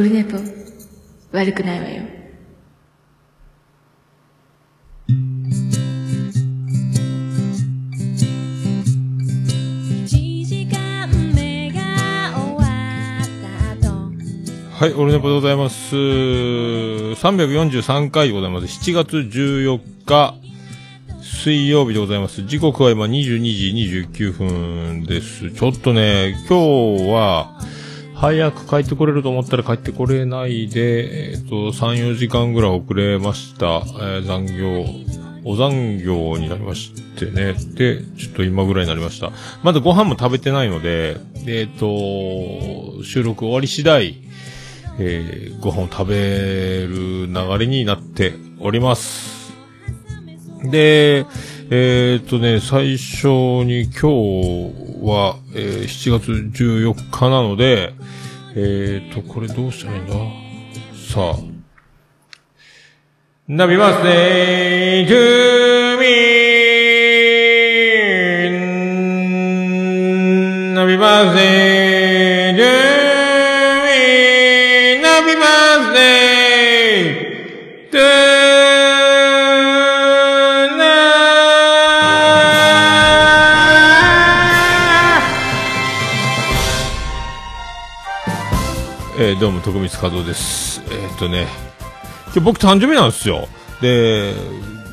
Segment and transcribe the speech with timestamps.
[0.00, 0.38] オルネポ、
[1.30, 2.02] 悪くないわよ。
[14.72, 15.94] はい、オルネポでございます。
[15.94, 18.66] 343回でございます。
[18.68, 20.34] 7月14日、
[21.22, 22.46] 水曜日でございます。
[22.46, 25.50] 時刻は今22時29分です。
[25.50, 27.60] ちょっとね、今日は、
[28.20, 33.66] 早く帰ってこれると思ったら帰ってこれないで、えっ、ー、と、3、4時間ぐらい遅れました。
[33.66, 34.84] えー、残業、
[35.42, 37.54] お残業になりましてね。
[37.54, 39.32] で、ちょっと今ぐらいになりました。
[39.62, 44.22] まだご飯も食べてないので、えっ、ー、と、収録終わり次第、
[44.98, 49.54] えー、ご飯を食べる流れになっております。
[50.62, 51.24] で、
[51.70, 56.32] えー、っとね、最初に今日は、えー、7月
[56.64, 57.94] 14日なので、
[58.54, 60.14] えー、っと、これどうしたらいいんだ？
[60.94, 61.38] さあ。
[63.48, 66.59] ナビバースデートゥーミー
[89.60, 90.82] えー、どうも、徳光和夫です。
[90.86, 91.46] えー、っとね、
[92.26, 93.46] 今日僕誕生日なんですよ。
[93.80, 94.32] で、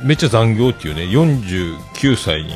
[0.03, 2.49] めっちゃ残業っていうね、49歳に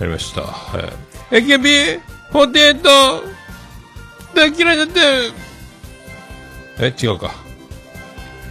[0.00, 0.42] なりました。
[0.42, 0.92] はい。
[1.30, 2.00] えけび、
[2.32, 2.88] ポテト、
[4.34, 5.00] 大嫌いだって、
[6.80, 7.34] え、違うか。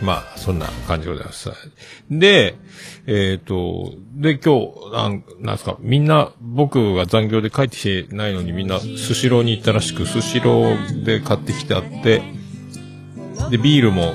[0.01, 1.51] まあ、そんな感じでございます。
[2.11, 2.55] で、
[3.07, 12.42] えっ、ー、と、で、今日、なん、なんすか、みんな、僕が残業で帰ってきてないのにみんな、スシローに行ったらしく、スシローで買ってきてあって、
[13.49, 14.13] で、ビールも、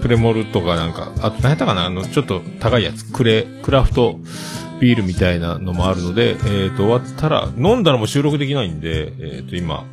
[0.00, 1.86] プレモルとかなんか、あと何やったかな？
[1.86, 4.18] あの、ちょっと高いやつ、クレ、クラフト
[4.80, 9.84] ビールみたいなのもあるので、えっ、ー、と、終わったら、飲んだらもう収録できないんで、えっ、ー、と、今、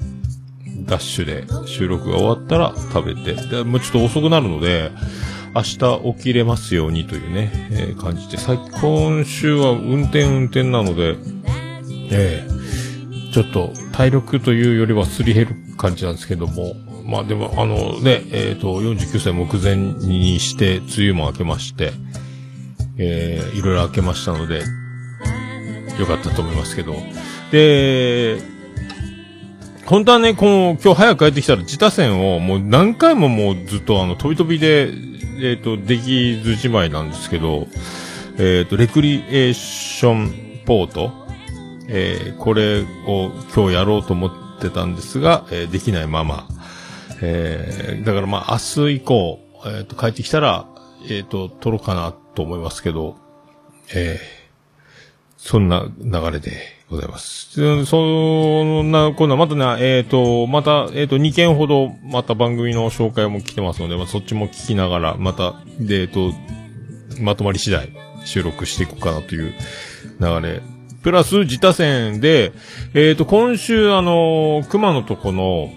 [0.85, 4.91] ダッシュで収録が終わったら食べて、で、もうちょっと遅くなるので、
[5.53, 5.77] 明日
[6.17, 11.17] 起きれますようにというね、えー、感じで、最、今週は運転運転なので、
[12.11, 16.75] えー、ちょっと体力というよりはすり減る感じなんですけども、
[17.07, 21.93] まあでも、あのね、えっ、ー、と、49歳目前にして、梅雨も明けまして、
[22.97, 24.63] えー、いろいろ明けましたので、
[25.97, 26.95] よかったと思いますけど。
[27.51, 28.39] で、
[29.85, 37.67] 本当はね、この、今日早く帰ってきたら自他戦をもう何回ももうずっとあの、飛び飛びで、えっ、ー、と、できずじまいなんですけど、
[38.37, 41.13] えっ、ー、と、レクリエーションポート、
[41.87, 46.45] えー、これを今日やろうと思ってたんですが、えー、できないまま、
[47.21, 50.67] えー、だからまあ明日以降、えっ、ー、と、帰ってきたら、
[51.03, 53.17] えっ、ー、と、撮ろうかなと思いますけど、
[53.93, 54.37] えー、
[55.37, 56.51] そんな流れで
[56.89, 57.85] ございます。
[57.85, 58.03] そ
[58.63, 66.33] んな、こんな、またね、えっ、ー、と、また、えっ、ー、と、2件ほど、また番組の紹介も来てますので、まあ、そっちも聞きながら、また、で、えっ、ー、と、
[67.21, 67.89] まとまり次第、
[68.25, 69.53] 収録していこうかなという
[70.19, 70.61] 流れ。
[71.03, 72.51] プラス、自他戦で、
[72.93, 75.71] えっ、と、今週、あの、熊のとこの、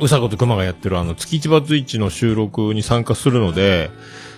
[0.00, 3.90] うさこと熊がやってるあの、月一バツイチの収録に参加するので、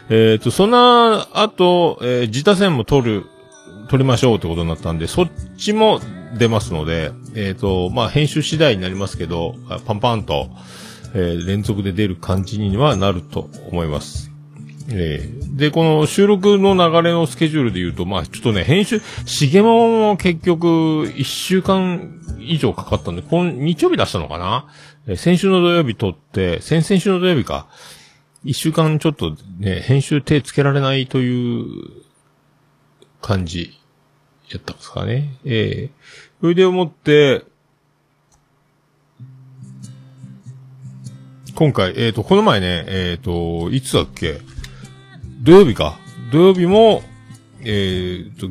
[0.08, 3.26] えっ、ー、と、その後、えー、自他戦も撮る、
[3.88, 6.00] 撮りましょうってことになったんで、そっちも
[6.36, 9.54] 出ますので、えっ、ー、と、まあ、編集次第になりますけど、
[9.86, 10.48] パンパンと、
[11.14, 14.30] えー、連続で出る感じにはなると思います。
[14.92, 24.66] えー、で、この収録の流れのスケジュールで言うと、まあ、ちょっとね、編集、しげもも結局、一週間以上かかったんで、今、日曜日出したのかな？
[25.06, 27.68] え先週の土曜日撮って、先々週の土曜日か、
[28.44, 31.64] 一週間ちょっとね、編集手つけられないという
[33.20, 33.78] 感じ
[34.50, 35.30] やったんですかね。
[35.44, 35.90] ええー、
[36.40, 37.44] それで思って、
[41.54, 44.40] 今回、えっ、ー、と、この前ね、えっ、ー、と、いつだっけ？
[45.42, 45.98] 土曜日か。
[46.32, 47.02] 土曜日も、
[47.62, 48.48] えっ、と、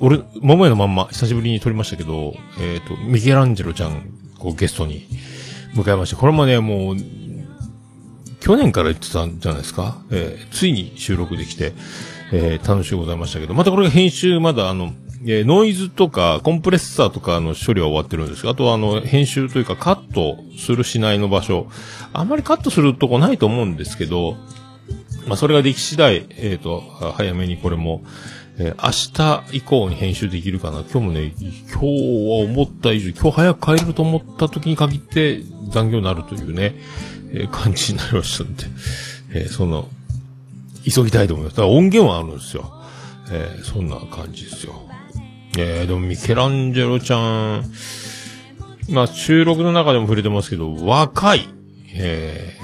[0.00, 4.02] 俺、桃屋のまんま、久しぶりに撮りましたけど、えっ、と、ミケランジェロちゃん、
[4.38, 5.06] こうゲストに
[5.74, 6.16] 迎えました。
[6.16, 6.96] これもね、もう、
[8.40, 10.02] 去年から言ってたんじゃないですか？
[10.10, 11.72] えー、ついに収録できて、
[12.32, 14.92] えー、楽しゅうございましたけど、またこれが編集まだあの、
[15.24, 21.68] えー、ノイズとか、コンプレッサーとかの処理は終わってるんですが、あとはあの、編集というかカットするしないの場所、
[22.12, 24.36] あんまりカットするとこないと思うんですけど、
[25.28, 26.80] まあ、それができ次第、えっ、ー、と、
[27.16, 28.02] 早めにこれも、
[28.62, 30.84] えー明日以降に編集できるかな。
[30.88, 31.86] 今日もね、今日
[32.28, 36.76] は思った以上、今日早く帰ると思った時に限って残業になるというね、
[37.32, 38.64] えー感じになりましたんで、
[39.32, 39.88] えーその、
[40.84, 41.56] 急ぎたいと思います。
[41.56, 42.72] だから音源はあるんですよ。
[43.32, 44.74] えーそんな感じですよ。
[45.58, 47.64] えー、でもミケランジェロちゃん、
[48.90, 51.48] まあ収録の中でも触れてますけど、若い、
[51.94, 52.56] え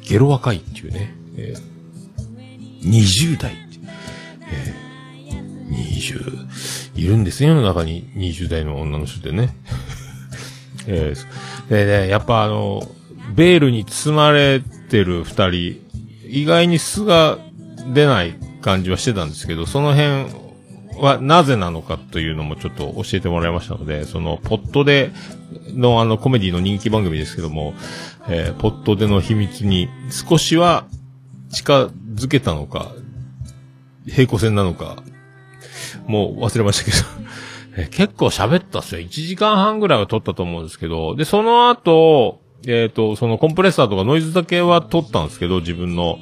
[0.00, 1.77] ー、ゲロ若いっていうね、えー
[2.82, 3.56] 20代、
[4.50, 5.78] えー、
[6.94, 8.10] 20、いるんですね、世の中に。
[8.14, 9.54] 20代の女の人でね。
[10.86, 12.88] えー、でね、やっぱあの、
[13.34, 15.80] ベールに包まれてる二人、
[16.28, 17.38] 意外に素が
[17.92, 20.26] 出ない感じはしてたんですけど、その辺
[21.00, 25.12] はなぜなのかというのもちょっと教えてもらいましたので、その、ポットで
[25.74, 27.74] のあのコメディの人気番組ですけども、
[28.28, 30.86] えーポットでの秘密に少しは
[31.50, 32.92] 近づけたのか、
[34.06, 35.02] 平行線なのか、
[36.06, 36.90] もう忘れました
[37.74, 39.00] けど、 結構喋ったっすよ。
[39.00, 46.18] 1時間半ぐらいは撮ったと思うんですけど、で、その後、えっ、と、そのコンプレッサーとかノイズだけは撮ったんですけど、自分の、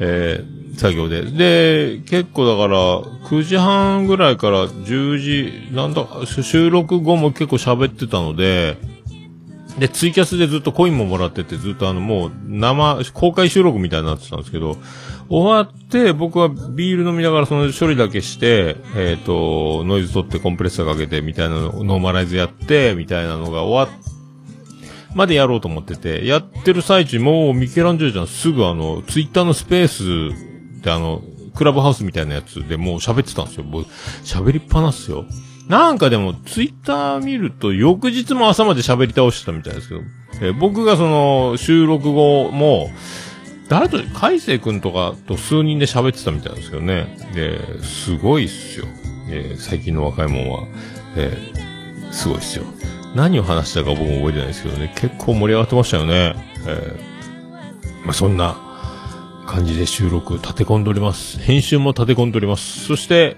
[0.00, 1.22] えー作業で。
[1.24, 8.76] で、結構だから、9時半ぐらいから10時、なんだ、収録後も結構喋ってたので、
[9.78, 14.76] で、ツイキャスでずっとコインももらってて、ずっとあの、もう、生、公開収録みたいになってたんですけど、
[15.36, 24.04] 終わって、僕はビール飲みながらその処理だけして、えっ、と、ノイズ取ってコンプレッサーかけて、みたいなのノーマライズやって、みたいなのが終わっ
[25.14, 31.22] までやろうと思ってて、やってる最中もうミケランジェロちゃんすぐあの、ツイッターのスペースであの、
[31.54, 33.64] クラブハウスみたいなやつでもう喋ってたんですよ。
[33.64, 33.82] もう
[34.24, 35.24] 喋りっぱなっすよ。
[35.68, 40.00] なんかでも、ツイッター見ると、翌日も朝まで喋り倒してたみたいですけど、
[40.42, 42.90] えー僕がその、収録後も、
[43.68, 47.16] 誰と、海星くんとかと数人で喋ってたみたいなんですけどね。
[47.34, 48.86] で、すごいっすよ。
[49.30, 50.64] え最近の若いもんは。
[51.16, 51.64] えー
[52.12, 52.64] すごいっすよ。
[53.16, 54.92] 何を話したか僕も覚えてないですけどね。
[54.96, 56.36] 結構盛り上がってましたよね。
[56.66, 58.56] えーまあ、そんな
[59.46, 61.38] 感じで収録立て込んでおります。
[61.40, 62.84] 編集も立て込んでおります。
[62.84, 63.36] そして、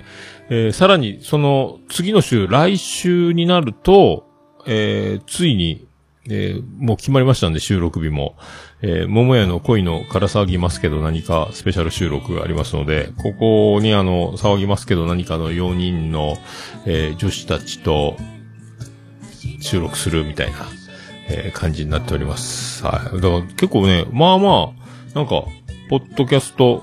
[0.51, 4.27] えーさらに、その次の週、来週になると、
[4.67, 5.86] えーついに、
[6.29, 8.37] えーもう決まりましたんで、収録日も。
[8.83, 16.37] えー桃屋の恋のから騒ぎますけど何かスペシャル収録がありますので、ここにあの、騒ぎますけど何かの4人の、
[16.85, 18.17] えー女子たちと
[19.61, 20.59] 収録するみたいな、
[21.29, 22.85] えー感じになっております。
[22.85, 23.17] はい。
[23.17, 24.73] だから結構ね、まあま
[25.15, 25.45] あ、なんか、
[25.89, 26.83] ポッドキャスト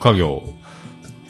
[0.00, 0.42] 家業、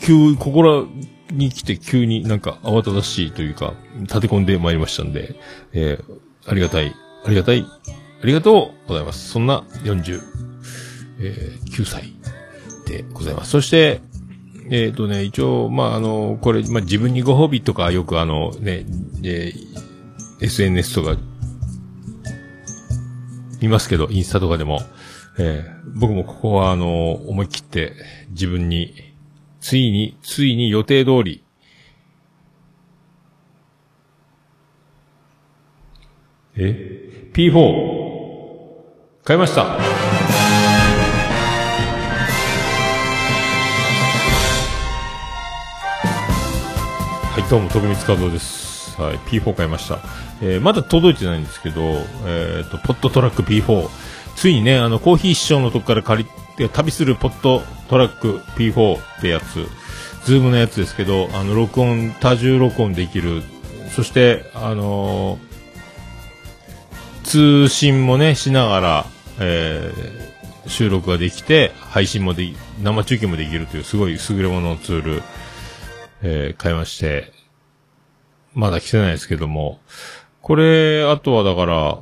[0.01, 0.83] 急、ここら
[1.31, 5.37] に来て急になんか慌ただしいというか、立て込んでまいりましたんで、
[5.73, 6.93] えーありがたい、
[7.25, 7.65] ありがたい、
[8.23, 9.31] ありがとうございます。
[9.31, 10.21] そんな49、
[11.21, 12.13] えー9歳
[12.87, 13.51] でございます。
[13.51, 14.01] そして、
[14.71, 18.85] えっ、とね、一応、まあ、あの、これ、まあ、自分にご褒美とかよくあの、ね、
[19.23, 19.73] えー
[20.45, 21.17] SNS とか、
[23.61, 24.81] 見ますけど、インスタとかでも、
[25.39, 27.93] えー僕もここはあの、思い切って
[28.31, 29.15] 自分に、
[29.61, 31.45] ついに、ついに予定通り、
[36.57, 37.12] え？
[37.33, 39.79] ?P4、買いました。
[47.33, 49.01] はい、どうも、徳光和夫です。
[49.01, 50.01] はい、P4 買いました。
[50.43, 51.81] えーまだ届いてないんですけど、
[52.27, 53.89] えっ、と、ポットトラック P4。
[54.37, 59.67] ついにね、あの、コーヒー師匠のとこから借りて、旅するポットトラック P4 ってやつ、
[60.27, 63.43] ズームのやつですけど、あの、録音、多重録音できる。
[63.97, 65.52] そして、あのー
[67.25, 69.07] 通信もね、しながら、
[69.41, 70.33] えー
[70.69, 75.23] 収録ができて、配信もでき、生中継もできるという、すごい優れもののツール、
[76.23, 77.33] えー買いまして、
[78.55, 79.81] まだ来てないですけども、
[80.41, 81.99] これ、あとはだから、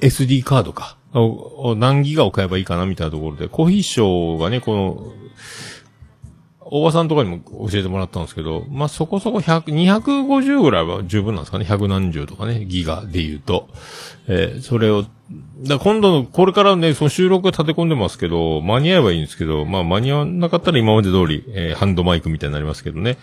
[0.00, 0.96] SD カードか。
[1.76, 5.12] 何ギガを買えばいいかなみたいなところで、コーヒーショーがね、この、
[6.68, 11.64] 大場さんとかにも教えてもらったんですけど、まあ、そこそこ100、250ぐらいは十分なんですかね。
[11.64, 13.68] 100何十とかね、ギガで言うと。
[14.28, 15.04] えーそれを、
[15.62, 23.18] だ今度の、これからね、その収録立て込んでますけど、間に合えばいいんですけど、まあ、間に合わなかったら今まで通り、えーハンドマイクみたいになりますけどね。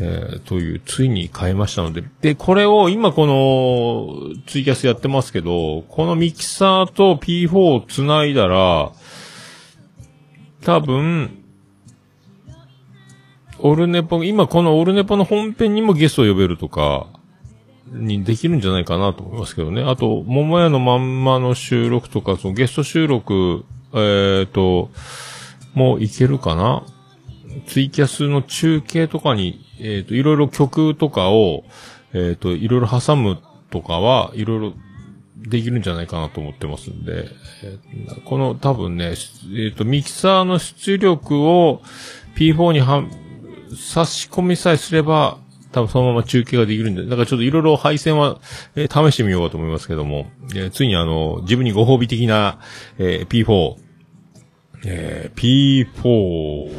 [0.00, 2.04] えーという、ついに変えましたので。
[2.22, 8.92] で、これを今この、ツイキャスやってますけど、このミキサーと P4 を繋いだら、
[10.64, 11.44] 多分、
[13.60, 17.06] オルネポ、今このオルネポの本編にもゲストを呼べるとか、
[17.92, 19.82] にできるんじゃないかなと思いますけどね。
[19.82, 24.90] あと、桃屋のまんまの収録とか、そのゲスト収録、えっ、と、
[25.74, 26.84] もういけるかな？
[27.66, 31.64] ツイキャスの中継とかに、えっ、と、いろいろ曲とかを、
[32.12, 33.38] えっ、と、いろいろ挟む
[33.70, 34.72] とかは、いろいろ
[35.36, 37.28] できるんじゃないかなと思ってますんで、
[37.62, 39.14] えーこの多分ね、
[39.56, 41.80] えっ、と、ミキサーの出力を
[42.36, 43.02] P4 には
[43.76, 45.38] 差し込みさえすれば、
[45.72, 48.40] 多分そのまま中継ができるんで、だからちょっといろいろ配線は、
[48.74, 52.58] えー試してみようかと思いますけども、えーついにあの、自分にご褒美的な、
[52.98, 53.76] えー P4、
[54.86, 56.78] えー P4、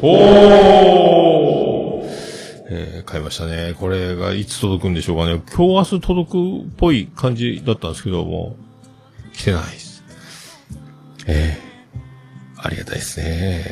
[2.72, 3.74] えー買いましたね。
[3.78, 5.40] これがいつ届くんでしょうかね。
[5.54, 8.56] 今日明日届くっぽい感じだったんですけども、
[9.32, 10.04] 来てないです。
[11.26, 11.69] ええ
[12.62, 13.64] ありがたいですね。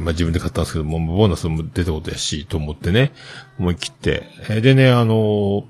[0.00, 3.12] まあ自分で買ったんですけども、ボーナスも出たことやし、と思ってね、
[3.58, 4.24] 思い切って。
[4.48, 5.64] えでね、あの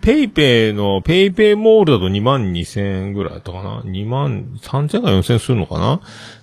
[0.00, 6.00] ペイペイの、ペイペイモールだと2万2千円ぐらいだったかな ?2 万3000か4000するのかな？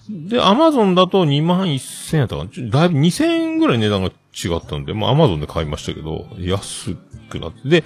[0.09, 2.69] で、アマゾンだと2万1千円やったかな？
[2.69, 4.11] だいぶ2千円ぐらい値段が違
[4.57, 6.95] ったんで、まあアマゾンで買いましたけど、安
[7.29, 7.69] くなって。
[7.69, 7.83] で、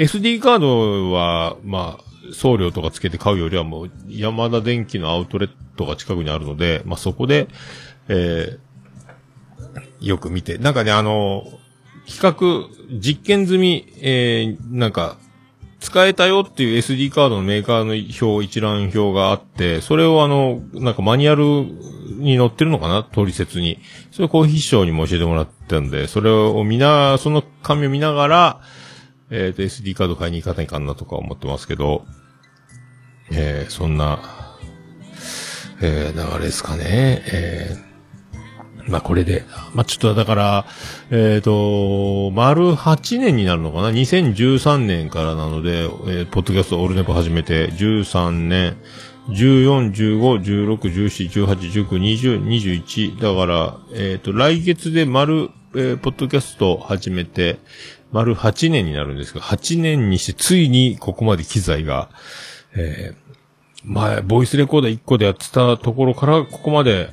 [0.00, 7.48] SD カードは、まあ、送料とかつけて買うよりはもう、山田電機のアウトレットが近くにあるので、まあそこで、
[8.08, 11.44] えー、よく見て、なんかね、あの、
[12.06, 12.66] 比較、
[12.98, 15.18] 実験済み、えー、なんか、
[15.80, 23.02] 使えたよっていう SD カードのメーカーの表、一覧表があって、それをあの、なんかマニュアルに載ってるのかな？
[23.02, 23.78] 取説に。
[24.10, 28.60] それをコーヒーショーにも教えてもらったんで、それを見な、その紙を見ながら、
[29.30, 32.04] えっ、と、SD カード買いに行かないかなとか思ってますけど、
[33.30, 34.18] えー、そんな、
[35.80, 37.22] えー、流れですかね。
[37.32, 37.90] えー
[38.88, 40.66] まあこれで、まあちょっとだから、
[41.10, 48.76] えっ、と、丸8年になるのかな ?2013 年からなので、えーポッドキャストオールネポ始めて、13年、
[49.28, 53.20] 14、15、16、17、18、19、20、21。
[53.20, 57.58] だから、えっ、と、来月で丸、えーポッドキャスト始めて、
[58.12, 62.10] 丸8年になるんですが、8年にしてついにここまで機材が、
[62.74, 63.30] えー
[63.82, 67.10] 前、ボイスレコーダー1個でやってたところから、ここまで、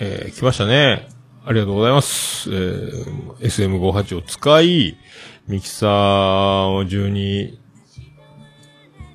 [0.00, 1.06] えー来ましたね。
[1.46, 2.50] ありがとうございます。
[2.50, 4.96] えー SM58 を使い、
[5.46, 5.88] ミキサー
[6.70, 7.58] を12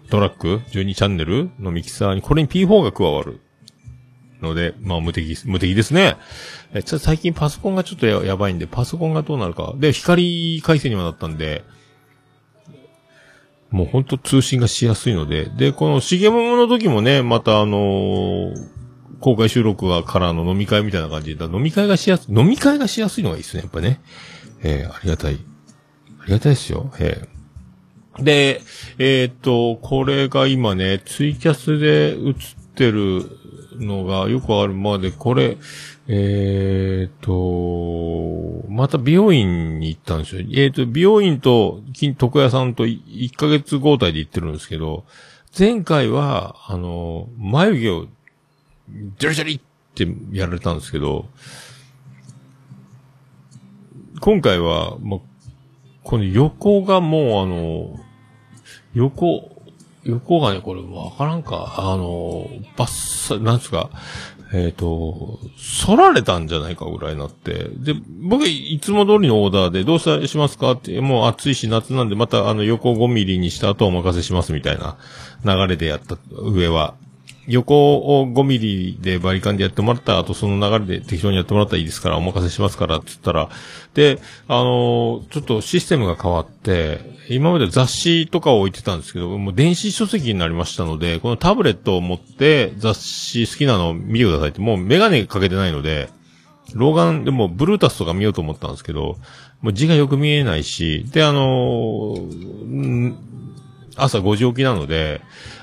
[0.10, 3.42] トラック ?12 チャンネルのミキサーに、これに P4 が加わる。
[4.42, 6.18] ので、まあ無敵、無敵ですね。
[6.74, 9.74] え、ちょっと最近パソコンがちょっとややばいんで、パソコンがどうなるか。
[9.78, 11.64] で、光回線にもなったんで、
[13.72, 18.80] もうほんと通信がしやすいので、で、このしげももの時もね、またあのー
[19.20, 24.00] 公開収録がからの飲み会みたいな感じで、飲み会がしやす、飲み会がしやすいのがいいですね、やっぱね。
[24.64, 25.40] えーありがたい。
[26.22, 26.92] ありがたいですよ。
[27.00, 27.40] えー
[28.24, 28.62] で、
[28.98, 32.34] えーっと、これが今ね、ツイキャスで映っ
[32.76, 33.30] てる
[33.80, 35.58] のがよくあるまで、これ、
[36.08, 40.42] えーと、また美容院に行ったんですよ。
[40.42, 45.06] えーと、美容院と金床屋さんと1ヶ月交代で行ってるんですけど、
[45.58, 48.08] 前回は、あの、眉毛を、
[49.18, 49.60] ジャリジャリっ
[49.96, 51.28] てやられたんですけど、
[54.20, 55.22] 今回は、もう、
[56.04, 58.00] この横がもうあの、
[58.94, 59.59] 横、
[60.10, 61.76] 横がね、これわからんか。
[61.78, 62.48] あの、
[62.78, 63.90] バッサ、なんすか。
[64.52, 65.40] えっ、と、
[65.86, 67.70] 反られたんじゃないかぐらいになって。
[67.78, 74.98] で、僕いつも通りのオーダーでどうしたしますかって、もう暑いし夏なんでまたあの横5ミリにした後お任せしますみたいな
[75.46, 76.96] 流れでやった上は。
[77.50, 83.50] 横を5ミリでバリカンでやってもらった後、その流れで適当にやってもらったらいいですから、お任せしますから、つったら、
[83.96, 96.10] で、あのちょっとシステムが変わって、今まで雑誌とかを置いてたんですけど、もう電子書籍になりましたので、このタブレットを持って雑誌好きなのを見てくださいって、もうメガネかけてないので、
[96.76, 99.18] 老眼でもブルータスとか見ようと思ったんですけど、
[99.62, 103.16] もう字がよく見えないし、で、あのー
[104.00, 105.22] 朝5時起きなので、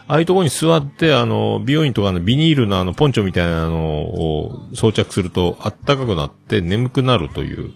[0.08, 7.72] ああいうところに座って、あの、美容院とかのビニールのあの、ポンチョみたいなのを装着すると、あったかくなって眠くなるという。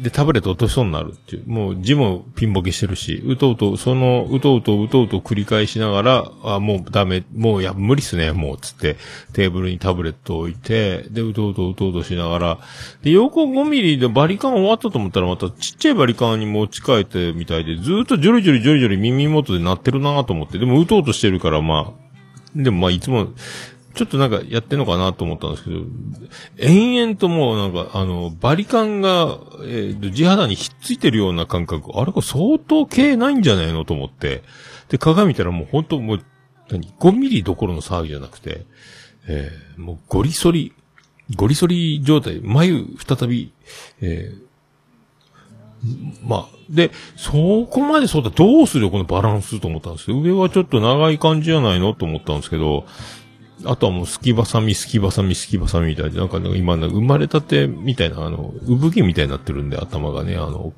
[0.00, 1.48] で、タブレット落としそうになるっていう。
[1.48, 8.96] もう字もピンボケしてるし、うとうと、その、うとうとうとうと繰り返しながら、あ、もうダメ、もうや、無理っすね、もう、つって、
[9.32, 12.58] テーブルにタブレットを置いて、で、うとうとうとうとしながら、
[13.02, 22.08] で、横5ミリでバリカン終わったと思ったら、またちっちゃいバリカンに持ち替えてみたいで、ずっとジョリジョリジョリジョリ耳元で鳴ってるなと思って、でも、うとうとしてるから、まあ、
[22.54, 23.28] でもまあ、いつも、
[23.98, 25.80] ちょっとなんかやってんのかなと思ったんですけど、
[26.56, 34.44] 延々ともうなんか、あの、バリカンが、えー地肌にひっついてるような感覚、あれこれ相当毛ないんじゃないのと思って、
[34.88, 36.20] で、鏡見たらもう本当もう、
[36.70, 38.66] 何、5ミリどころの騒ぎじゃなくて、
[39.26, 40.72] えーもうゴリソリ、
[41.34, 43.52] ゴリソリ状態、眉再び、
[44.00, 44.48] えー
[46.24, 52.84] まあ、で、そこまでそうだ、どうするよ、このバランスと思ったんですけど、上はちょっと長い感じじゃないのと思ったんですけど、
[53.64, 60.72] あとはもう、すきばさみ、すきばさみ、すきばさみみたいで、なんか、今、生まれたてみたいな、あの、産毛みたいになってるんで、頭がね、あの、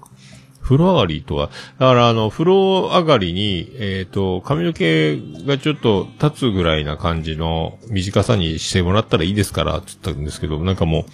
[0.62, 11.04] 風呂上がりとは、だからあの、風呂上がりに、えっ、と、髪の毛がちょっと立つぐらいな感じの短さにしてもらったらいいですから、つったんですけど、なんかもう、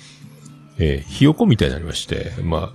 [0.78, 2.73] えーひよこみたいになりまして、まあ、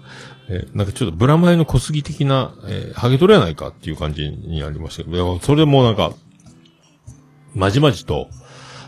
[0.50, 6.13] えーなんかちょっとブラマヨの小杉的な、えーハゲ取れないかっていう感じになりましたけど、それでもうなんか、
[7.53, 8.27] まじまじと、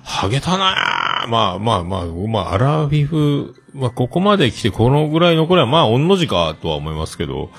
[0.03, 1.27] ハゲたなー。
[1.27, 7.49] まあまあまあ、まあ、アラフィフ、まあここまで来てこのぐらいのこれはまあ、おんの字かとは思いますけど、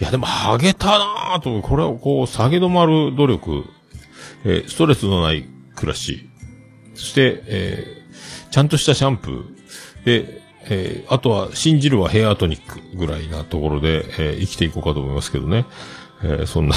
[0.00, 3.64] いやでもハゲたなーと、これをこう、下げ止まる努力、
[4.44, 6.28] えーストレスのない暮らし、
[6.94, 8.02] そして、えー
[8.50, 15.64] ちゃんとしたシャンプー、で、えーあとは、信じるはヘアトニックぐらいなところで、えー生きていこうかと思いますけどね。
[16.24, 16.74] えーそんな、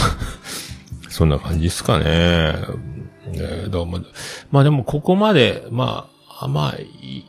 [1.09, 2.53] そんな感じですかね。
[3.33, 3.85] えー、だから
[4.51, 6.75] まあ、でもここまで、まあ、まあ、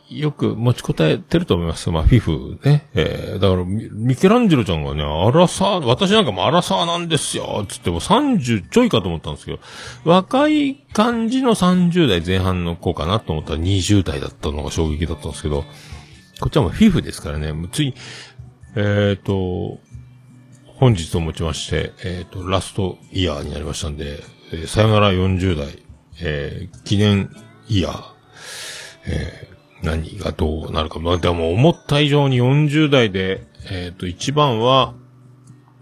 [0.09, 1.89] よく持ちこたえてると思います。
[1.91, 2.89] まあ、フィフね。
[2.93, 7.65] えー、だからミ、ケランジェロちゃんがね、アラサー、私なんかもアラサーなんですよ。
[7.69, 9.59] つっても30ちょいかと思ったんですけど、
[10.03, 15.63] 若い感じの30代前半の子かなと思ったら20代だったのが衝撃だったんですけど、
[16.41, 17.93] こっちはもうフィフですからね、つい、
[18.75, 19.79] えっ、と、
[20.65, 24.19] 本日をもちまして、えっ、と、ラストイヤーになりましたんで、
[24.51, 25.86] えーさよなら40代、
[26.21, 27.29] えー記念
[27.67, 28.03] イヤー、
[29.07, 30.99] えー何がどうなるか。
[30.99, 34.95] まあ、でも思った以上に40代で、えっ、と、一番は、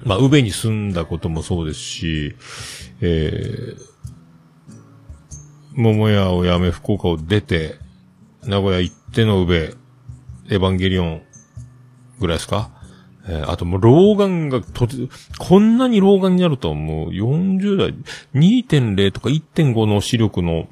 [0.03, 2.35] まあ、宇部に住んだこともそうですし、
[2.99, 3.75] えー、
[5.75, 7.75] 桃屋を辞め福岡を出て、
[8.43, 9.77] 名古屋行っての宇部、
[10.49, 11.21] エヴァンゲリオン
[12.19, 12.69] ぐらいですか？
[13.27, 14.95] えーあともう老眼がとて、
[15.39, 17.95] こんなに老眼になるとはもう40代、
[18.33, 20.67] 2.0とか1.5の視力の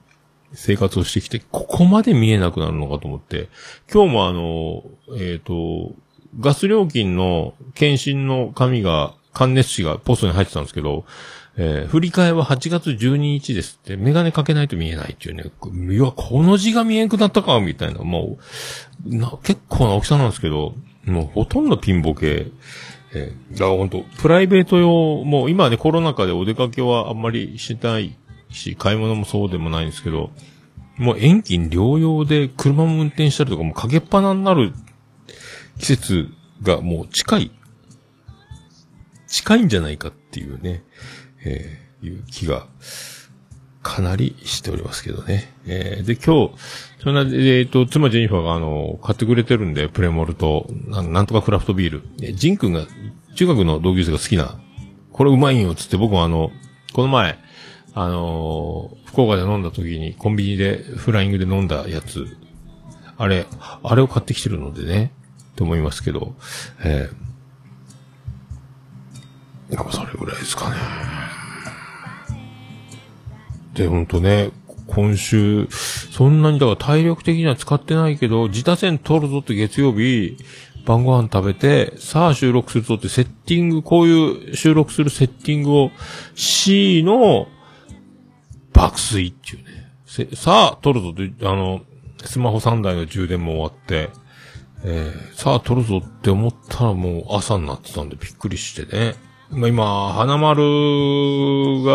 [0.54, 3.50] 生活をしてきて、ここまで見えなくなるのかと思って、
[3.92, 4.84] 今日もあの、
[5.20, 5.94] えっ、と、
[6.40, 11.06] ガス料金の検診の紙が、関熱紙がポストに入ってたんですけど、
[11.58, 15.46] えー振り替えは8月12日ですって、メガネかけないと見えないっていうね、
[15.94, 18.38] いや、この字が見えんくなったか、みたいな、も
[19.08, 20.76] う、な、結構な大きさなんですけど、
[21.06, 22.48] もうほとんどピンボケ。
[23.14, 28.18] えーだから本当プライベート用、もう今はね、コロナ禍でお出かけはあんまりしない
[28.50, 30.32] し、買い物もそうでもないんですけど、
[30.98, 34.74] もう遠近療養で車も運転したりとか、もう影っ鼻になる
[35.80, 36.30] 季節
[36.62, 37.52] がもう近い、
[39.28, 40.84] 近いんじゃないかっていうね、
[41.46, 42.68] えーいう気が、
[43.84, 45.54] かなりしておりますけどね。
[45.68, 46.54] えーで、今日、
[47.04, 52.04] そんな、えっ、と、妻ジェニファーがあの、買ってくれてるんで、プレモルと、なんなんとかクラフトビール。
[52.22, 52.88] えジン君が、
[53.36, 54.60] 中学の同級生が好きな、
[55.12, 56.52] これうまいんよ、つって僕もあの、
[56.94, 57.38] この前、
[57.94, 62.36] あのー福岡で飲んだ時にコンビニでフライングで飲んだやつ、
[63.16, 63.46] あれ、
[63.84, 65.14] あれを買ってきてるのでね、
[65.56, 66.34] と思いますけど、
[66.84, 70.78] えー、なんかそれぐらいですかね。
[73.74, 74.52] で、ほんとね、
[74.88, 80.38] 今週、そんなにだから体力的には使ってないけど、自他戦取るぞって月曜日、
[80.86, 85.92] 晩ご飯食べて、さあ収録するぞってセッティング、こういう収録するセッティングを
[86.36, 87.48] C の
[88.74, 90.36] 爆睡っていうね。
[90.36, 91.82] さあ取るぞって、あの、
[92.26, 94.10] スマホ3台の充電も終わって、
[94.86, 99.16] えーさあ取るぞって思ったらもう朝になってたんでびっくりしてね。
[99.56, 100.62] まあ今、花丸
[101.84, 101.92] が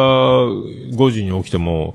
[0.97, 1.95] 5時に起きても、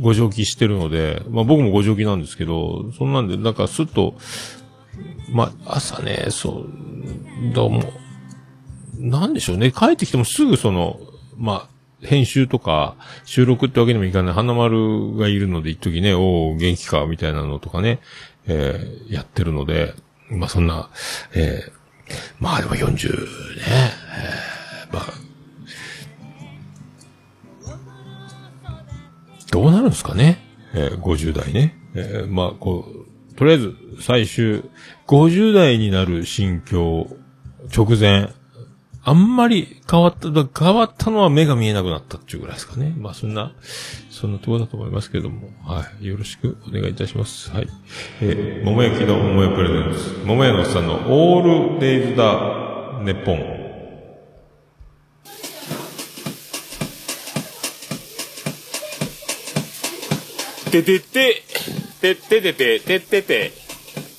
[0.00, 4.14] ご乗気してるので、まあ僕もご乗気なんですけど、そんなんで、なんかすっと、
[5.30, 6.66] まあ朝ね、そ
[7.50, 7.92] う、どうも、
[8.98, 10.98] なんでしょうね、帰ってきてもすぐその、
[11.36, 11.68] まあ、
[12.02, 18.00] 編集とか収録ってわけにもいかない、花丸がいるので一時ね、おお元気か、みたいなのとかね、
[18.46, 19.94] えーやってるので、
[20.30, 20.90] まあそんな、
[21.34, 21.76] えー
[22.38, 23.26] まあでも40ね、
[23.70, 24.55] えー。
[24.92, 25.04] まあ、
[29.50, 30.38] どうなるんですかね、
[30.74, 31.78] えー50代ね。
[31.94, 32.86] えーまあこ
[33.32, 34.64] う、とりあえず最終、
[35.06, 37.08] 50代になる心境、
[37.74, 38.30] 直前、
[39.08, 42.92] あんまり変わった、変わったのは目が見えなくなったっていうぐらいですかね。
[42.98, 43.52] まあそんな、
[44.10, 46.06] そんなところだと思いますけども、はい。
[46.06, 47.50] よろしくお願いいたします。
[47.52, 47.68] はい。
[48.20, 50.26] えー、桃焼きの桃屋プレゼンツ。
[50.26, 53.55] 桃屋のおっさんのオールデイズだ、ネッポン。
[60.70, 61.42] ててて、
[62.00, 63.66] てててて、ててて。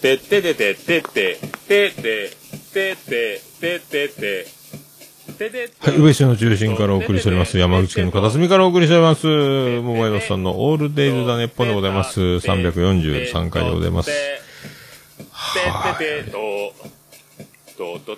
[0.02, 2.32] てっててててててて
[2.72, 4.58] てててて
[5.80, 7.58] はい、上市の中心からお送りしております。
[7.58, 9.28] 山口県の片隅からお送りしております。
[9.82, 12.20] モバイルさんのオールデイズだネッポンでございます。
[12.20, 14.12] 343回でございます。
[15.32, 16.32] はい。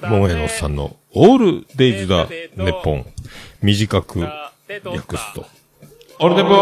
[0.10, 3.06] モバイルさんのオールデイズだネッポン。
[3.62, 5.46] 短く訳すと。
[6.22, 6.60] オルデポー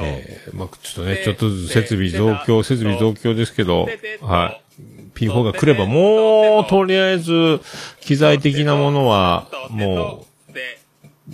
[0.00, 3.88] えー、まあ、ちょっとね、ちょっとずつ設備増強、設備増強ですけど、
[4.20, 4.80] はい。
[5.14, 7.60] P4 が来れば、もう、とりあえず、
[8.00, 11.32] 機材的なものは、もう、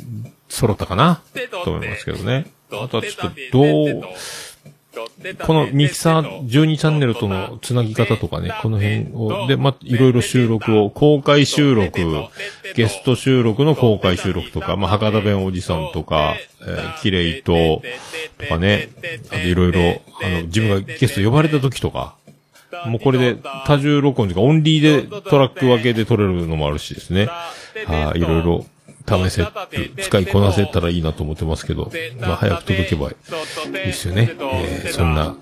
[0.48, 1.22] 揃ったかな
[1.64, 2.46] と思いますけどね。
[2.72, 4.02] あとはちょっと、どう、
[5.46, 12.00] このミキサー12チャンネルとのつなぎ方とかね、この辺を、で、ま、いろいろ収録を、公開収録、
[12.74, 17.82] ゲスト収録の公開収録とか、ま、博多弁おじさんとか、えー、キレイと、
[18.38, 18.88] とかね、
[19.28, 22.16] あといろいろ、あの、自分がゲスト呼ばれた時とか、
[22.86, 27.26] もうこれで多重録音というかオンリーでトラック分けで撮れるのもあるしですね。
[27.86, 28.66] はい、いろいろ
[29.10, 29.46] 試せ、
[30.02, 34.30] 使いこなせたらいいなと思ってますけど、まあ早く届けばいいですよね。
[34.32, 35.36] えー、そんな、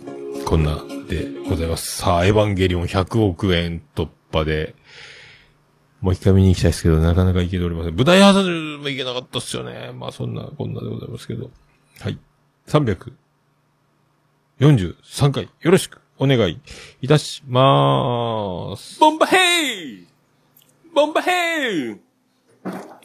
[0.44, 1.98] こんなでございます。
[1.98, 4.74] さあ、エヴァンゲリオン100億円突破で、
[6.00, 7.96] もう一回見に行きたいですけど、なかなか行けておりません。
[7.96, 9.92] 舞台ハザーも行けなかったっすよね。
[9.92, 11.50] まあそんな、こんなでございますけど。
[12.00, 12.18] はい。
[12.68, 16.00] 343回、よろしく。
[16.20, 16.60] お願い
[17.00, 18.98] いたしまーす。
[18.98, 20.06] ボンバヘイ
[20.92, 21.96] ボンバヘイ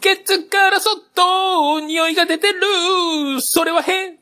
[0.03, 2.59] ケツからそっと匂いが出てる。
[3.39, 4.19] それはへ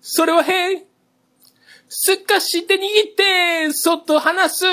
[0.00, 0.86] それはへ
[1.88, 4.64] すかして握って、そっと離す。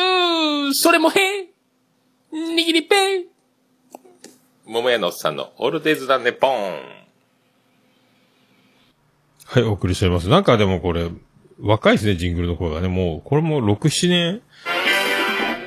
[0.75, 1.49] それもへ
[2.31, 3.25] 握りペ
[4.67, 6.81] 桃屋のおっさんのオールデイズだねポン。
[9.45, 10.29] はい、お送りしております。
[10.29, 11.09] なんかでもこれ、
[11.59, 12.87] 若いですね、ジングルの声がね。
[12.89, 14.41] もう、これも6、7年、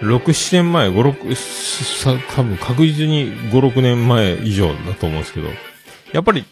[0.00, 5.48] 6、7年前、5、6、さ、多分確実に5、6年前以上だと思うんですけど、
[6.12, 6.44] やっぱり、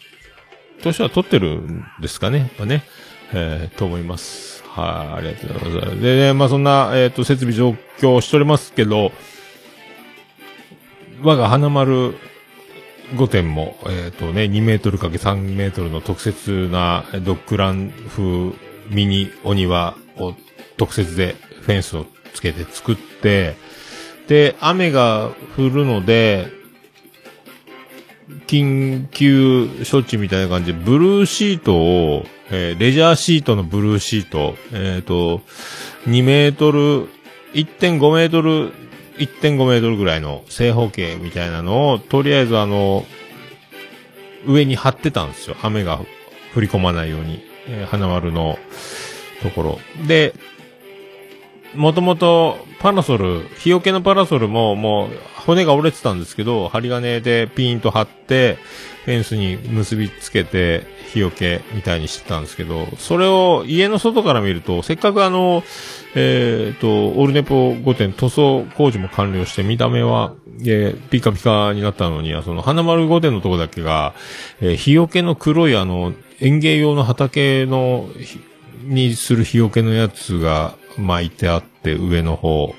[0.81, 2.83] 年は取ってるんですかね、やっぱね、
[3.33, 4.63] えー、と思います。
[4.65, 6.01] はい、あ、りがとうございます。
[6.01, 9.11] で、ね、まあそんな、えっ、ー、と、設備状況をしておりますけど、
[11.21, 12.15] 我が花丸
[13.15, 18.53] 5点も、えっ、ー、とね、2メートルかけ3メートルの特設なドッグラン風
[18.89, 20.35] ミニお庭を
[20.77, 22.05] 特設でフェンスを
[22.37, 23.55] つけて作って、
[24.27, 26.49] で、雨が降るので、
[28.45, 35.41] 緊急処置みたいな感じで、ブルーシートを、えー、レジャーシートのブルーシート、えっ、ー、と、
[36.05, 37.07] 2メートル、
[37.53, 38.71] 1.5メートル、
[39.17, 43.03] 1.5メートルぐらいの正方形みたいなのを、とりあえずあの、
[44.45, 45.55] 上に貼ってたんですよ。
[45.63, 45.99] 雨が
[46.55, 47.43] 降り込まないように。
[47.69, 48.57] えー、花丸の
[49.41, 49.79] ところ。
[50.07, 50.33] で、
[51.75, 55.09] もともとパラソル、日よけのパラソルももう
[55.45, 58.57] 骨が折れてたんですけど、針金でピーンと張って、
[59.05, 65.63] フェンスに結びつけて、日よけみたいにしてたんですけど、それを家の外から見ると、せっかくあの、
[66.15, 74.13] えっ、ー、と、オールネポ5点塗装工事も完了して見た目は、えー、ピカピカになったのに、その花丸5点のとこだけが、
[74.59, 78.09] えー、日よけの黒いあの、園芸用の畑の、
[78.83, 82.75] にする日よけのやつが巻いてあって、上の方。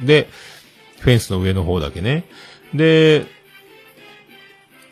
[0.00, 0.28] で、
[1.00, 2.24] フェンスの上の方だけね。
[2.74, 3.26] で、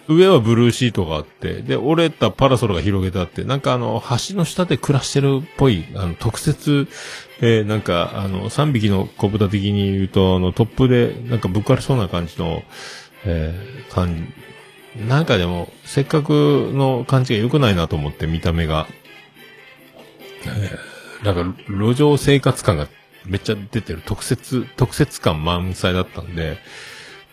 [0.07, 6.89] 上はブルーシートがあって、で、折れたパラソルが広げてあって、なんかあの、橋の下で暮らしてるっぽい、あの、特設、
[7.41, 12.63] えー、なんか、あの、3匹の小豚的に言うと、あの、トップで、なんかぶっかれそうな感じの、
[13.25, 14.29] えー、感
[14.97, 15.05] じ。
[15.07, 18.87] なんかでも、せっかくの感じが良くないなと思って、見た目が。
[20.47, 20.79] え、
[21.25, 22.87] なんか、路上生活感が
[23.27, 26.59] めっちゃ出てる特設、特設感満載だったんで、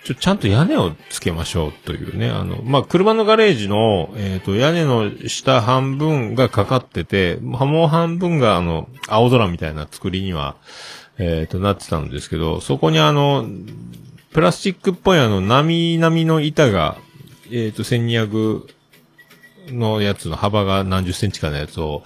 [0.04, 2.30] ちょ、ちゃんと屋根をつけましょうというね。
[2.30, 10.56] あの、まあ、車のガレージの、えっ、ー、と、屋根の下半分がかかってて、もう半分があの、青空みたいな作りには、
[11.20, 13.46] えっ、ー、と、なってたんですけど、そこにあの、
[14.32, 16.98] プラスチックっぽいあの、波々の板が、
[17.48, 18.64] えっ、ー、と、1200
[19.74, 22.02] のやつの幅が何十センチかのやつを、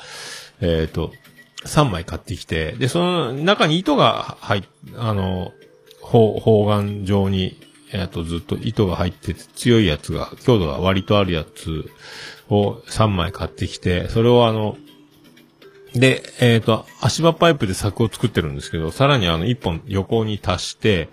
[0.59, 1.13] えっ、と、
[1.65, 4.63] 3枚買ってきて、で、その中に糸が入っ、
[4.97, 5.51] あの、
[6.01, 7.57] 方、方眼状に
[7.91, 11.89] えっ、と、ずっと糸が入ってて強いやつが、強度が割とあるやつ
[12.49, 14.77] を3枚買ってきて、それをあの、
[15.93, 21.09] で、えっ、ー、と、足場パイプで柵を作ってるんですけど、さらにあの、一本横に足して、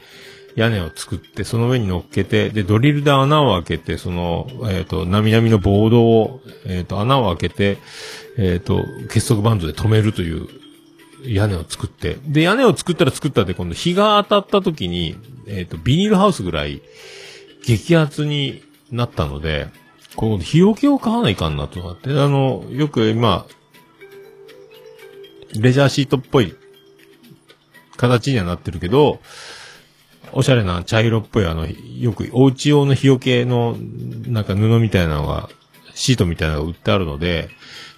[0.57, 7.79] 屋根を作って、その上に乗っけて、で、ドリルで穴を開けて、その、えっ、ー、と、なみなみのボードを、えっ、ー、と、穴を開けて、
[8.38, 10.49] えっ、と、結束バンドで止めるという
[11.25, 12.18] 屋根を作って。
[12.27, 15.16] で、屋根を作ったら作ったで、今度日が当たった時に、
[15.47, 16.83] えっ、と、ビニールハウスぐらい、
[17.64, 19.68] 激圧になったので、
[20.16, 23.47] こう、日よけを買わないかんなとなって、あの、よく今、
[25.59, 26.55] レジャーシートっぽい
[27.97, 29.21] 形にはなってるけど、
[30.33, 33.77] おしゃれな茶色っぽいあの、よくお家用の日よけの、
[34.27, 35.51] なんか布みたいなのが、
[35.95, 37.51] シートみたいなのが売ってあるので、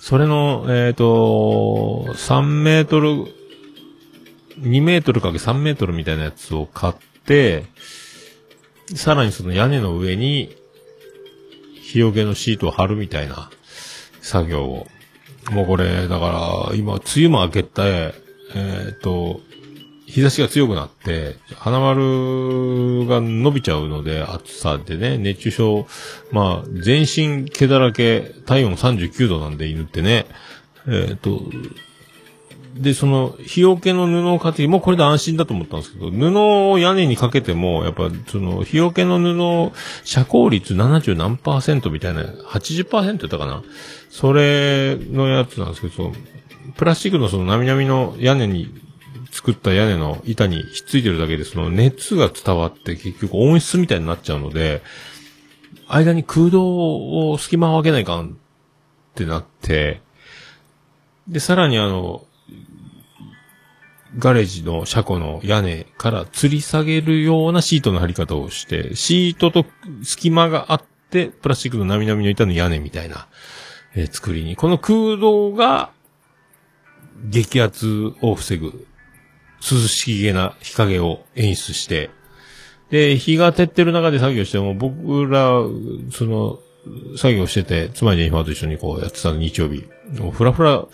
[0.05, 3.25] それの、えっ、と、3メートル、
[4.61, 7.65] 2メートルかけ3メートルみたいなやつを買って、
[8.95, 10.55] さらにその屋根の上に、
[11.81, 13.49] 日よけのシートを貼るみたいな
[14.21, 14.87] 作業を。
[15.51, 18.13] もうこれ、だから、今、梅雨も明けて、
[18.55, 19.41] えっ、と、
[20.15, 25.87] 日差しが強くなって、花丸が伸びちゃうので、暑さでね、熱中症、
[26.31, 30.27] まあ、全身毛だらけ、体温39度なんで犬ってね、
[30.87, 31.43] えっ、と、
[32.77, 39.75] で、その、日よけの布を買って、もうこれで安心だと思ったんですけど、布を屋根にかけても、やっぱ、その、日よけの布、
[40.05, 43.65] 遮光率70何パーセントみたいな、80%言ったかな。
[44.11, 46.13] それのやつなんですけど、そ
[46.77, 48.84] プラスチックのその、なみなみの屋根に
[49.35, 54.81] 作った屋根の板にひっついてるだけで、その熱が伝わって結局温室みたいになっちゃうので、
[55.89, 58.33] 間に空洞を隙間を空けないかんっ
[59.17, 60.03] てなって、
[61.27, 62.25] で、さらにあの、
[64.17, 69.67] ガレージの車庫の屋根から吊り下げるようなシートの貼り方をして、シートと
[70.05, 73.27] 隙間があって、プラスチックのなみなみの板の屋根みたいな、
[73.97, 74.55] えー作りに。
[74.55, 75.91] この空洞が、
[77.29, 78.87] 激圧を防ぐ、
[79.71, 82.11] 涼しげな日陰を演出して、
[82.91, 85.63] で、日が照ってる中で作業しても、僕ら、
[86.13, 86.59] その、
[87.17, 89.85] 作業してて、妻に今と一緒にこうやってた日曜日、
[90.21, 90.87] もうフラフラ、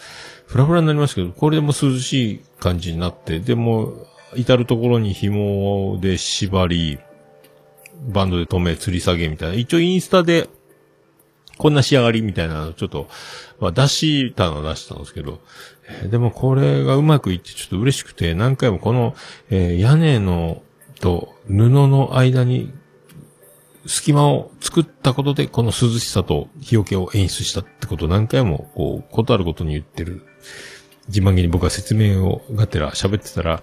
[0.47, 4.07] フラフラになりますけど、これでも涼しい感じになって、でも、
[4.37, 6.99] 至るところに紐で縛り、
[8.09, 9.55] バンドで止め、吊り下げみたいな。
[9.57, 10.49] 一応インスタで、
[11.61, 13.07] こんな仕上がりみたいなのちょっと、
[13.61, 15.41] まあ出したのは出したんですけど、
[15.87, 19.15] えーでもこれがうまくいってちょっと嬉しくて、何回もこの、
[19.51, 20.63] えー屋根の
[21.01, 22.73] と布の間に
[23.85, 30.23] 隙間を作ったことで、この涼しさと日よけを演出したってことを何回も、こう、ことあることに言ってる。
[31.09, 33.63] 自慢げに僕は説明をがてら喋ってたら、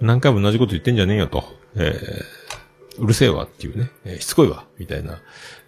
[0.00, 1.44] 何回も同じこと言ってんじゃねえよと。
[1.76, 2.50] えー
[2.98, 5.20] うるせえわっていうね、えーしつこいわ、みたいな、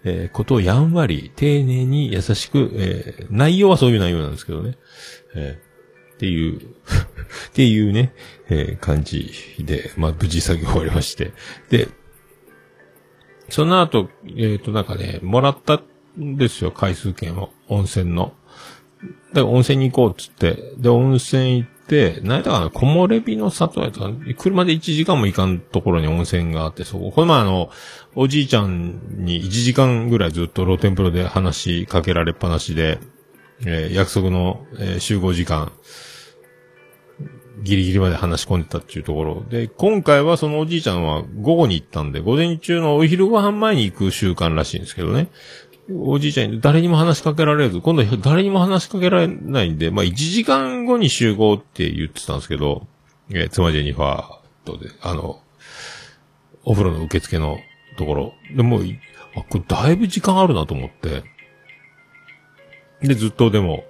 [0.05, 4.77] えーことをやんわり、丁寧に優しく、えー内容はそういう内容なんですけどね。
[5.35, 5.73] えー
[6.13, 6.57] っていう、
[7.49, 8.13] っていうね、
[8.49, 11.31] えー感じで、まあ、無事作業終わりまして。
[11.69, 11.87] で、
[13.49, 15.81] その後、えっ、と、なんかね、もらった
[16.19, 18.33] んですよ、回数券を、温泉の。
[19.33, 27.69] だから温泉に行こうっつって、で、温泉行って、何やったかな、木漏れ日の里やったか車で1時間も行かんところに温泉があって、そこ、この前あの、
[28.15, 32.99] おじいちゃんに1時間ぐらいずっと露天風呂で話しかけられっぱなしで、
[33.65, 35.71] えー約束の、えー集合時間、
[37.61, 39.43] ギリギリまで話し込んでたっていうところ。
[39.49, 45.29] で、今回はそのおじいちゃんは午後に行ったんで、午前中のお昼ご飯前に行く習慣らしいんですけどね。
[45.91, 52.87] おじいちゃんに誰にも話しかけられず、今度誰にも話しかけられないんで、まあ1時間後に集合って言ってたんですけど、
[53.29, 55.41] えー妻ジェニファーとで、あの、
[56.63, 57.57] お風呂の受付の
[57.97, 58.33] ところ。
[58.55, 58.79] でも、
[59.35, 61.23] あ、これだいぶ時間あるなと思って。
[63.01, 63.83] で、ずっとでも、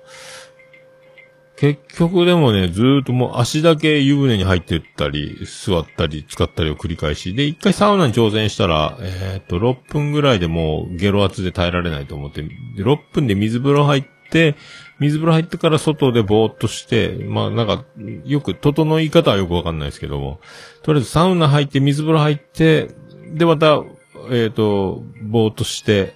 [1.57, 7.35] 結局でもね、ずーっともう足だけ湯船に入ってったり、座ったり、使ったりを繰り返し。
[7.35, 14.55] で、一回サウナに挑戦したら、えーっと、6分ぐらいでもうゲロ圧で耐えられないと思って、で6分で水風呂入って、
[14.99, 17.85] 水風呂入ってから外でぼーっとして、まあなんか、
[18.25, 20.39] よく、整い方はよくわかんないですけども、
[20.81, 22.89] とりあえずサウナ入って、水風呂入って、
[23.33, 23.83] で、また、
[24.29, 26.13] えーっと、ぼーっとして、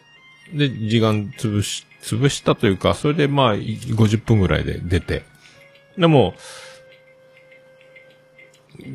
[0.54, 5.24] で、時間潰し、潰したというか、それでまあ、50分ぐらいで出て。
[5.98, 6.36] でも、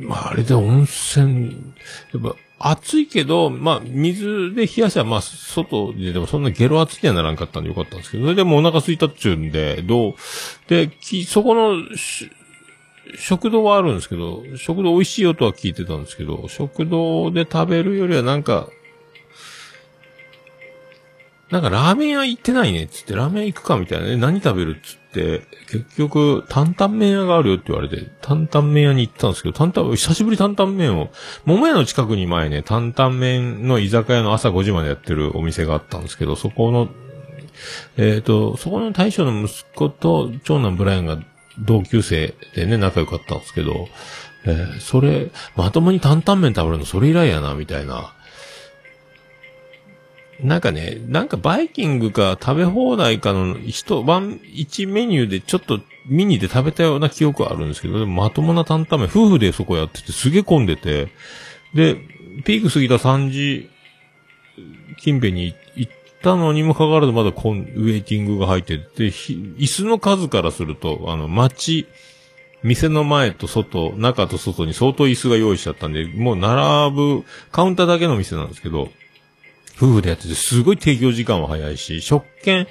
[0.01, 1.75] まあ、あれで温泉、
[2.13, 10.15] やっぱ、暑いけど、まあ、水で冷やせば、まあ、外ででもそんなゲロ圧にはならんかったんでよかったんですけど、それでもお腹空いたっちゅうんで、どう、
[10.69, 11.83] で、き、そこの、
[13.19, 18.69] 食堂はあるんですけど、食堂美味しいよとは聞いてたんですけど、食堂で食べるよりはなんか、
[21.53, 31.11] なんかラーメン屋行ってないねっつって、ラーメン行くかみたいなね、何食べるっつって、結局、担々麺屋があるよって言われて、担々麺屋に行ったんですけど、担々、久しぶり担々麺を、
[31.45, 36.89] 桃屋の近くに前ね、担々麺の居酒屋の朝5時までやってるお店があったんですけど、そこの、
[37.99, 41.19] えっ、と、そこの大将の息子と長男ブライアンが
[41.59, 43.89] 同級生でね、仲良かったんですけど、
[44.47, 48.15] えーそれ、まともに担々麺食べるのそれ以来やな、みたいな。
[50.43, 61.09] なんかね、なんかバイキングか食べ放題かの一晩、一メニューでちょっとミニで食べたような記憶はあるんですけど、でもまともな担々麺、夫婦でそこやっててすげえ混んでて、
[61.75, 61.97] で、
[62.45, 63.71] ピーク過ぎた3時
[64.99, 71.87] 近辺に行ったのにもかかわらずまだコン、ウェイティングが入ってて、椅子の数からすると、あの、街、
[72.63, 78.91] 店の前と外、中と外に相当椅子が用意しちゃったんで、もう並ぶ、カウンターだけの店なんですけど、
[79.83, 82.69] 夫婦でやってて、すごい提供時間は早いし、食券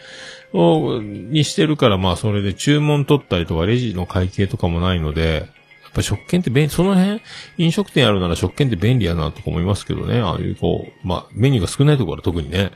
[0.54, 5.50] を、にしてるから、まあそれで注文取ったりとか、レジの会計とかもないので、
[5.84, 7.22] やっぱ食券って便、その辺、
[7.58, 10.22] 飲食店あるなら食券って便利やなとか思いますけどね。
[10.22, 12.72] ああいうこう、まあメニューが少ないところは特にね。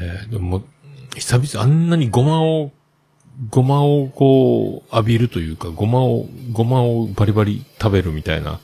[0.00, 0.62] えーでも、
[1.16, 2.72] 久々あんなにごまを、
[3.50, 8.60] ごまをこう、浴びるというか、ごまを、ごまをバリバリ食べるみたいな、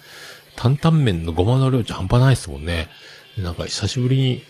[0.57, 2.89] 担々麺のごまの量じゃ半端ないですもんね。
[3.39, 4.43] なんか久しぶりに、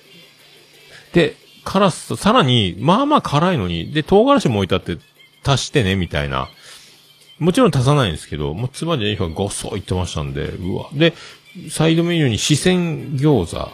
[1.12, 4.98] で、辛さ、さらに、まあまあ辛いのに、で、唐辛子も置いてあって、
[5.44, 6.48] 足してね、みたいな。
[7.38, 10.88] もちろん足さないんですけど、もう妻ジェニファーごっそ言ってましたんで、うわ。
[10.92, 11.14] で、
[11.70, 12.76] サイドメニューに四川
[13.16, 13.70] 餃子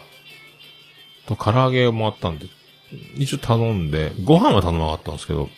[1.27, 2.47] と唐揚げもあったんで、
[3.17, 5.49] 一応頼んで、ご飯は頼まなかったんですけど、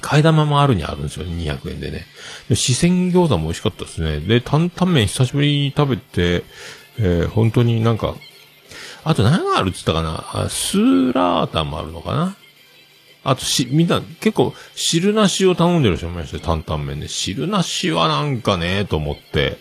[0.00, 2.06] 替え玉もあるにあるんですよ、200円でね。
[2.48, 4.20] で、四川餃子も美味しかったですね。
[4.20, 6.44] で、担々麺久しぶりに食べて、
[6.98, 8.16] えー本当になんか、
[9.08, 10.48] あと何があるって言ったかな？
[10.50, 12.36] スーラータンもあるのかな？
[13.22, 17.06] あとし、みんな結構汁なしを頼んでる人もいましたよ、担々麺で。
[17.06, 19.58] 汁なしはなんかね、と思って、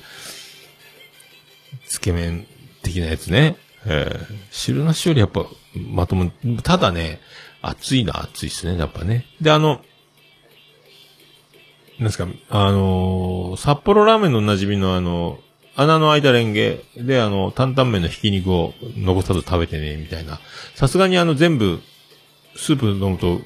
[1.88, 2.48] つけ麺
[2.82, 3.58] 的なやつね。
[3.86, 6.32] えー汁なしよりやっぱ、まとも、
[6.64, 7.20] ただね、
[7.62, 9.28] 熱いのは熱いっすね、やっぱね。
[9.42, 9.82] で、あの、
[12.00, 15.38] なんですか、あのー札幌ラーメンのおなじみのあの、
[15.76, 20.40] 穴の開いたレンゲであの、担々麺のひき肉を残さず食べてね、みたいな。
[20.76, 21.82] さすがにあの、全部、
[22.56, 23.42] スープ飲むと、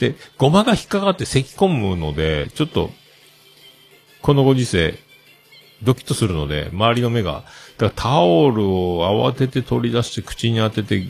[0.00, 2.90] で、ごまが引っかかって咳き込むので、ちょっと、
[4.22, 4.98] このご時世、
[5.82, 7.44] ドキッとするので、周りの目が、
[7.76, 11.04] だからタオルを慌てて取り出して口に当てて、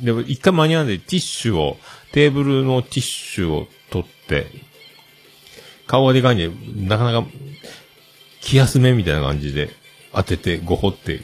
[0.00, 1.76] でも一回間に合わないでティッシュを、
[2.12, 4.46] テーブルのティッシュを取って、
[5.88, 6.50] 顔がでかいんで、
[6.86, 7.26] なかなか、
[8.40, 9.70] 気休めみたいな感じで
[10.14, 11.22] 当てて、ごほって、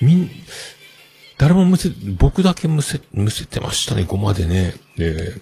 [0.00, 0.30] みん、
[1.38, 4.74] 誰もむせ、僕だけむせ、むせてましたね、ごまでね。
[4.96, 5.34] で、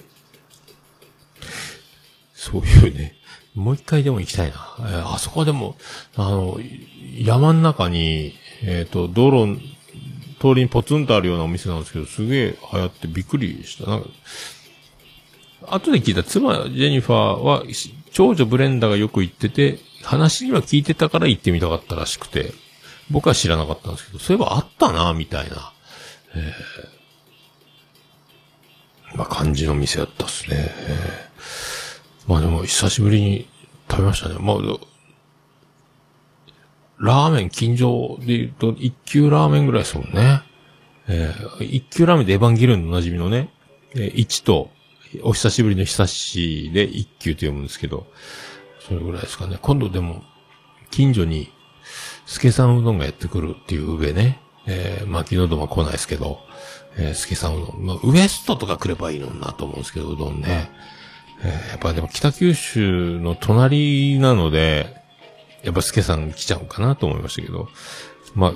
[2.34, 3.14] そういうね、
[3.54, 4.76] もう一回でも行きたいな。
[4.78, 5.76] えーあそこでも、
[6.14, 6.58] あの、
[7.18, 9.60] 山の中に、えっ、と、道路、
[10.38, 13.90] 通りにポツンとあるようなお店なんですけど、すげえ流行ってびっくりした。
[13.90, 14.08] なんか、
[15.68, 17.62] 後で聞いた妻、ジェニファーは、
[18.12, 22.52] 長女ブレンダーがよく行ってて、話には聞いてたから行ってみたかったらしくて、
[23.10, 25.72] 僕は知らなかったんですけど、そういえばあったな、みたいな、
[26.34, 26.96] えー
[29.16, 30.56] まあ感じの店だったっすね。
[30.58, 31.26] えー
[32.28, 33.48] まあでも久しぶりに
[33.88, 34.34] 食べましたね。
[34.40, 34.56] まあ、
[36.98, 40.42] ラーメン近所で言うと、一級ラーメンぐらいですもんね。
[41.06, 43.50] えー一級ラーメンでエヴァンゲリオンのおなじみのね、
[43.94, 44.70] えー一と、
[45.22, 48.08] お久しぶりの久しで一級と読むんですけど、
[48.80, 49.56] それぐらいですかね。
[49.62, 50.24] 今度でも、
[50.90, 51.52] 近所に、
[52.26, 56.40] スケさんうどんがやってくるっていう上ね、えー、巻きのどんは来ないですけど、
[56.98, 60.70] えー、スケさんうどん、まあ、ウエストとか来ればいいのになと思うんですけど、うどんね。
[61.42, 64.96] えーやっぱでも北九州の隣なので、
[65.62, 67.68] やっぱスケさん来ちゃうかなと思いましたけど、
[68.34, 68.52] まあ、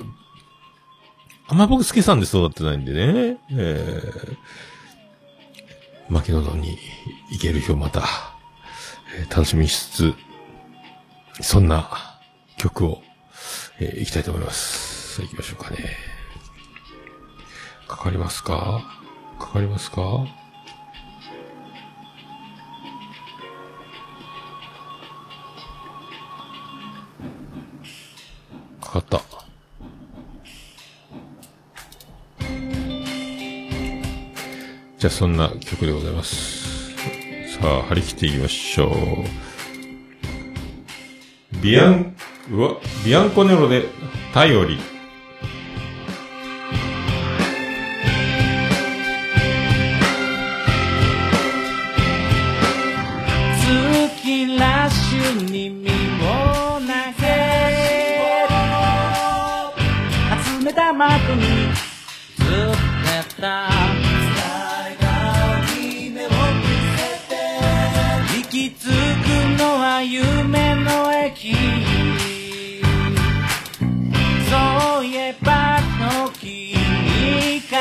[1.47, 6.77] あんま僕スケさんで育ってないんでね、えー、牧野戸に
[7.31, 8.01] 行ける日をまた、
[9.19, 10.13] えー楽しみしつ
[11.41, 12.19] つ、そんな
[12.57, 13.03] 曲を、
[13.83, 15.15] えー行きたいと思います。
[15.15, 15.97] さあ行きましょうかね。
[17.87, 18.83] かかりますか？
[19.39, 20.27] かかりますか？
[28.81, 29.19] かかった。
[34.99, 36.91] じゃあそんな曲でございます。
[37.59, 38.95] さあ、張り切っていきましょう。
[41.63, 42.15] ビアン、
[42.51, 42.75] うわ、
[43.05, 43.85] ビアンコネロで、
[44.33, 44.77] 頼り。
[54.23, 55.91] 月ラッシュに身を
[56.79, 56.87] 投
[57.21, 57.23] げ
[60.43, 61.01] 集めた的
[61.37, 61.73] に
[62.35, 63.69] ずってた
[68.37, 68.89] 息つく
[69.57, 71.90] のは夢の駅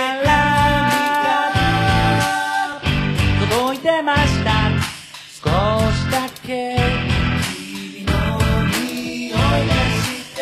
[0.01, 1.61] から
[3.51, 4.51] 届いてました。
[5.43, 5.51] 少
[5.93, 6.77] しだけ
[7.53, 8.13] 君の
[8.71, 9.39] 匂いが
[10.01, 10.41] して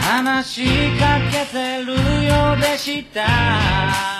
[0.00, 0.66] 話し
[0.98, 1.92] かけてる
[2.26, 4.17] ようでした。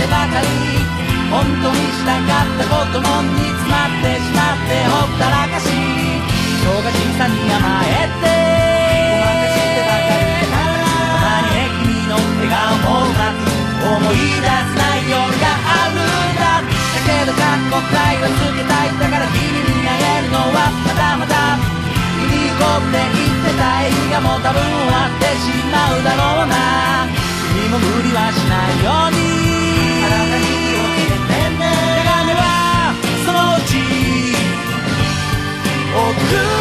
[0.00, 0.48] ってばかり
[1.28, 10.56] 本当にしたかったことも煮詰まってしまってほったらかし人が小さに甘えてごまかしてばかりた
[11.20, 13.44] まにね君の笑顔もうまく
[13.92, 16.08] 思い出すない夜があるん
[16.40, 16.64] だ。
[16.64, 18.96] だけど過去くらいはつけたい。
[18.96, 21.60] だから君に会えるのはまだまだ。
[22.24, 27.04] 君にこって言ってた映画も多分終わってしまうだろうな。
[27.52, 29.39] 君も無理はしないように。
[36.28, 36.59] 送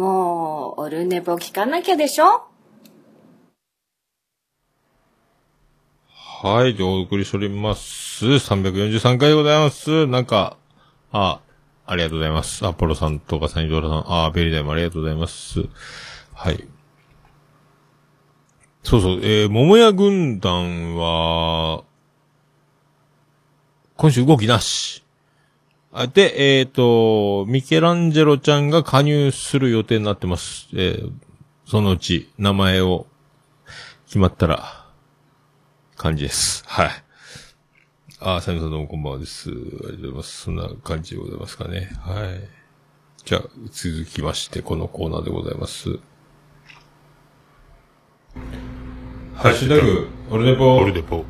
[0.00, 2.46] もう、オルネポ聞かなきゃでしょ？
[6.42, 8.24] はい、で、お送りしております。
[8.24, 10.06] 343回でございます。
[10.06, 10.56] なんか、
[11.12, 11.40] あ、
[11.84, 12.66] ありがとうございます。
[12.66, 15.68] アポロさんとかサニドラさん、あ、ベリダイもありがとうございます。
[16.32, 16.66] はい。
[18.82, 21.84] そうそう、えー、桃屋軍団は、
[23.98, 24.99] 今週動きなし。
[25.92, 30.68] あで、えっ、と、ミケランジェロちゃんが加入する予定になってます。
[30.74, 31.12] えー
[31.70, 33.06] そのうち名前を
[34.06, 34.88] 決まったら、
[35.94, 36.64] 感じです。
[36.66, 36.90] はい。
[38.18, 39.50] あー、サミさんどうもこんばんはです。
[39.50, 40.40] ありがとうございます。
[40.42, 41.92] そんな感じでございますかね。
[42.00, 42.40] はい。
[43.24, 46.00] じゃあ、続きまして、このコーナーでございます。
[49.36, 50.76] ハッシュタグ、オルネポ。
[50.76, 51.18] オルデポ。
[51.18, 51.24] は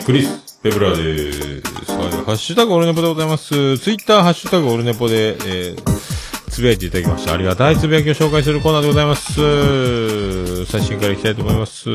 [0.00, 1.92] い、クリス・ペブラです。
[1.92, 3.78] はい、ハッシュタグオルネポでございます。
[3.78, 7.34] ツイッター、ハッシュタグオルネポで、えー、つぶやいていただきました。
[7.34, 10.66] ありがたいつぶやきを紹介するコーナーでございます。
[10.66, 11.88] 最新からいきたいと思います。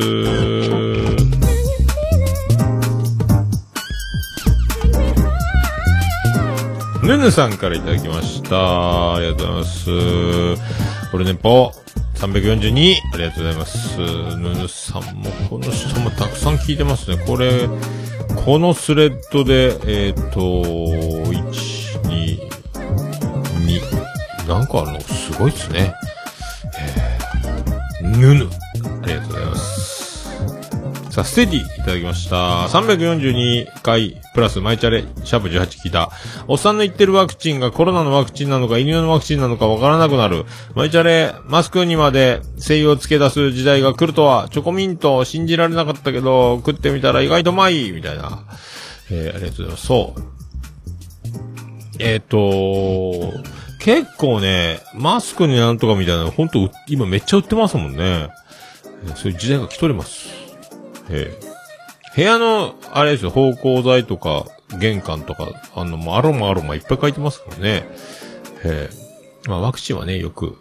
[7.04, 9.16] ぬぬさんからいただきました。
[9.16, 9.92] ありがとうございます。
[11.14, 11.74] オルネポ
[12.16, 13.98] 342、ありがとうございます。
[13.98, 17.18] ぬぬさんも、この人もたくさん聞いてますね。
[17.26, 17.68] これ、
[18.46, 21.32] このスレッドで、えっ、と、1、
[22.02, 22.40] 2、
[23.68, 25.94] 2、何個あるのすごいっすね。
[28.02, 28.50] えー、ぬぬ。
[29.04, 29.51] ありがとうございます。
[31.24, 32.68] さ、ステディいただきました。
[32.68, 36.12] 342回プラスマイチャレ、シャープ18聞いた。
[36.48, 40.46] おっさんの言ってるワクチンがコロナのワクチンなのか犬のワクチンなのかわからなくなる。
[40.76, 48.44] マイチャレ、マスクにまで精油をつけ出す時代が来るとは、チョコミント信じられなかったけど、食ってみたら意外とうまいみたいな。
[49.12, 49.86] えー、ありがとうございます。
[49.86, 50.22] そう。
[52.00, 52.38] えっ、と
[53.80, 58.30] 結構ね、マスクになんとかみたいなの、ほんと、今めっちゃ売ってますもんね。
[59.16, 60.41] そういう時代が来ております。
[61.12, 61.52] ええ
[62.16, 64.46] 部屋の、あれですよ、芳香剤とか、
[64.80, 67.88] 玄関とか、あの、アロマアロマいっぱい書いてますからね。
[68.64, 69.02] ええ
[69.48, 70.58] まあ、ワクチンはね、よく。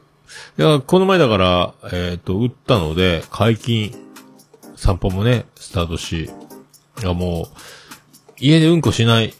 [0.58, 3.94] いや、この前だから、えっ、と、打ったので、解禁、
[4.76, 6.30] 散歩もね、スタートし、
[7.02, 7.56] いや、もう、
[8.38, 9.34] 家でうんこしない、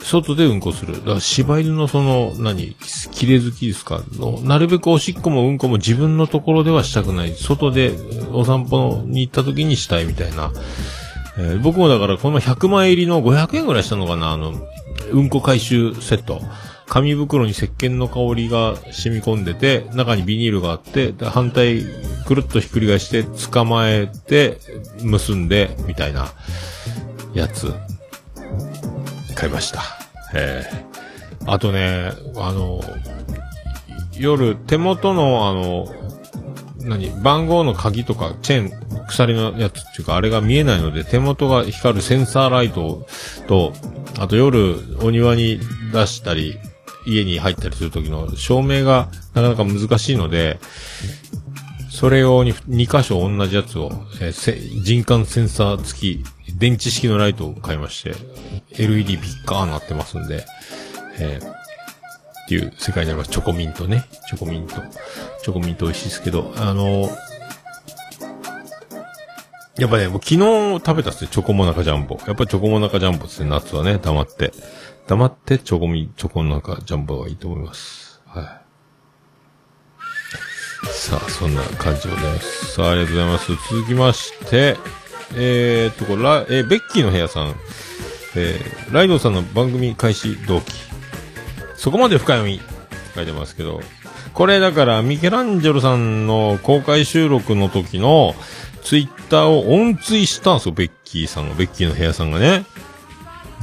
[0.00, 0.94] 外でうんこする。
[0.94, 2.74] だから柴犬のその、何、
[3.12, 4.02] 綺麗好きですか？
[4.12, 7.34] の、なるべくおしっこもうんこも自分のところではしたくない。
[7.34, 7.92] 外で
[8.32, 10.52] お散歩に行った時にしたいみたいな。
[11.38, 14.54] えー僕もだからこの100枚入りの500円ぐらいしたのかなあの、
[15.12, 16.40] うんこ回収セット。
[16.86, 21.82] 紙袋に石鹸の香りが染み込んでて、中にビニールがあって、反対
[22.26, 24.58] くるっとひっくり返して捕まえて、
[25.02, 26.32] 結んで、みたいな
[27.34, 27.74] やつ。
[29.38, 29.82] 買いました。
[30.34, 30.88] ええ
[31.46, 32.82] あとね、あの、
[34.18, 35.86] 夜、手元の、あの、
[36.82, 43.06] 何、番号の鍵とか、チェーン、鎖のやつっていうか、あれが見えないので、手元が光るセンサーライト
[43.46, 43.72] と、
[44.18, 45.58] あと夜、お庭に
[45.92, 46.58] 出したり、
[47.06, 50.58] 家に入ったりするときの照明がなかなか難しいので、
[51.90, 56.24] それ用に2箇所同じやつを、えー人感センサー付き、
[56.58, 58.14] 電池式のライトを買いまして、
[58.78, 60.44] LED ピッカーになってますんで、
[61.18, 61.58] えー
[62.48, 63.30] っていう世界になります。
[63.30, 64.06] チョコミントね。
[64.26, 64.76] チョコミント。
[65.42, 67.10] チョコミント美味しいですけど、あの
[69.76, 70.38] やっぱね、もう昨日
[70.84, 72.18] 食べたっすね、チョコモナカジャンボ。
[72.26, 74.52] やっぱチョコモナカジャンボですね、夏はね、黙って。
[75.06, 78.22] 黙ってチョコミ、チョコモナカジャンボがいいと思います。
[78.24, 78.44] はい。
[80.86, 82.72] さあ、そんな感じでございます。
[82.72, 83.52] さあ、ありがとうございます。
[83.74, 84.76] 続きまして、
[85.34, 87.54] えーっと、これ、ラえーベッキーの部屋さん。
[88.36, 90.72] えーライドさんの番組開始動機。
[91.76, 92.60] そこまで深読み。
[93.14, 93.80] 書いてますけど。
[94.34, 98.34] これだから、ミケランジェロさんの公開収録の時の
[98.84, 102.64] ツイッターを音追したんですよ、ベッキーさんが、ベッキーの部屋さんがね。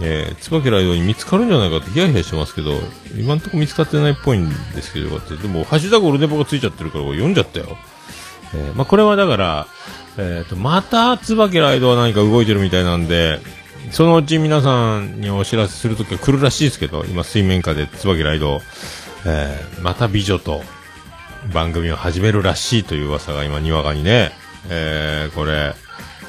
[0.01, 2.73] えー、椿ライドに見つかるんじゃないかってヒヤヒヤしてますけど、
[3.17, 5.41] 今んとこ見つかってないっぽいんですけど、よかった。
[5.41, 7.77] でも、ハッシュタグオルネポがついちゃってるから、読んじゃったよ。
[8.53, 9.67] えー、まあ、これはだから、
[10.17, 13.39] えっ、と、また椿ライドは何か動いてるみたいなんで、
[13.91, 18.61] そのうち皆さんにお知らせするときは来るらしいですけど、今水面下で椿ライド、
[19.25, 20.61] えー、また美女と
[21.53, 24.31] 番組を始めるらしいという噂が今にわかにね、
[24.69, 25.73] えー、これ、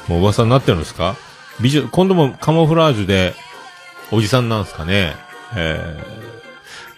[0.07, 1.15] もう噂になってるんですか？
[1.59, 3.33] 美女、今度もカモフラージュで、
[4.11, 5.15] おじさんなんですかね？
[5.55, 5.99] え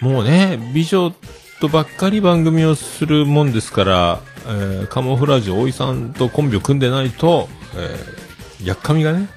[0.01, 1.13] ー、もうね、美女
[1.61, 9.29] とばっかり番組をするもんですから、えー、カモフラージュ、おじさんとコンビを組んでないと、えー、やっかみがね、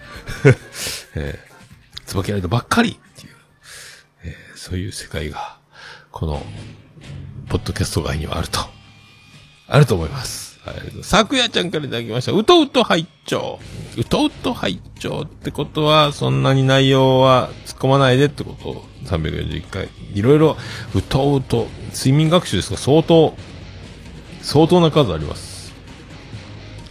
[1.15, 3.35] えー、椿ライドばっかりっていう、
[4.25, 5.57] えー、そういう世界が、
[6.11, 6.45] この、
[7.49, 8.61] ポッドキャスト外にはあると、
[9.69, 10.53] あると思います。
[10.65, 10.77] はい。
[11.03, 12.33] 昨夜ちゃんからいただきました。
[12.33, 13.59] うとうと拝聴
[13.97, 19.89] うとうと拝聴ってことは、そんなに内容は突っ込まないでってことを341回。
[20.15, 20.57] いろいろ、
[20.95, 23.35] うとうと、睡眠学習ですが相当、
[24.43, 25.73] 相当な数あります。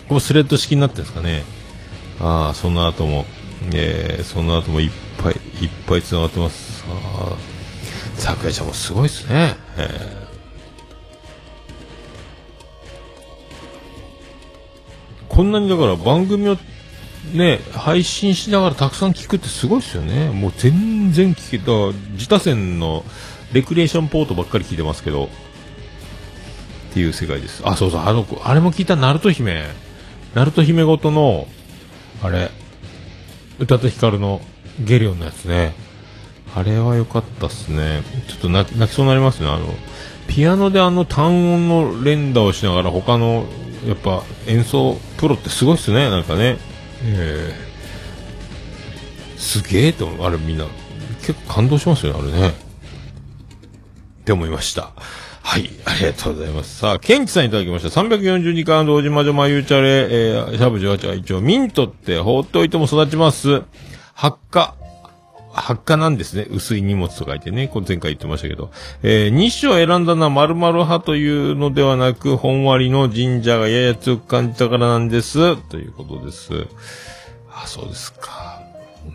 [0.07, 1.43] これスレッド式になってるんですかね。
[2.19, 3.25] ああ、その後も、
[3.73, 5.33] えー、その後もいっぱい、
[5.63, 6.83] いっぱい繋がってます。
[6.87, 7.37] ああ、
[8.15, 9.55] 桜井ちゃんもすごいですね。
[9.77, 10.31] えー
[15.31, 16.57] こんなにだから番組を
[17.33, 20.29] ね、配信しながらたくさん聞くってすごいですよね。
[20.29, 23.05] もう全然聞けた、自他線の
[23.53, 25.29] レクリエーションポートばっかり聞いてますけど、
[26.91, 27.61] っていう世界です。
[27.65, 29.63] あ、そうそう、あの子、あれも聞いた、ナルト姫。
[30.35, 31.47] ナルト姫ごとの、
[32.21, 32.51] あれ、
[33.59, 34.41] 歌と光の
[34.79, 35.73] ゲリオンのやつね。
[36.53, 38.03] あれは良かったっすね。
[38.27, 39.47] ちょっと泣き泣きそうになりますね。
[39.47, 39.73] あの、
[40.27, 43.45] ピアノであの単音の連打をしながら他の、
[43.87, 46.09] やっぱ演奏プロってすごいっすね。
[46.09, 46.57] なんかね。
[47.03, 50.27] えー、すげえと思う。
[50.27, 50.65] あれみんな、
[51.21, 52.49] 結構感動しますよね、あれね。
[52.49, 52.53] っ
[54.25, 54.91] て思いました。
[55.43, 56.77] はい、ありがとうございます。
[56.77, 58.01] さあ、ケンチさんいただきました。
[58.01, 63.63] 342回の同時魔女まゆうちゃれ、えー、シャープ18は一応、ミントって放っておいても育ちます。
[64.13, 64.75] 発火。
[65.53, 66.47] 発火なんですね。
[66.49, 67.67] 薄い荷物と書いてね。
[67.67, 68.71] これ前回言ってましたけど。
[69.03, 75.57] えー、日種を選んだのは〇〇派というのではなく、本割の神社がやや強く感じたからなんです。
[75.69, 76.67] ということです。
[77.49, 78.61] あ、そうですか。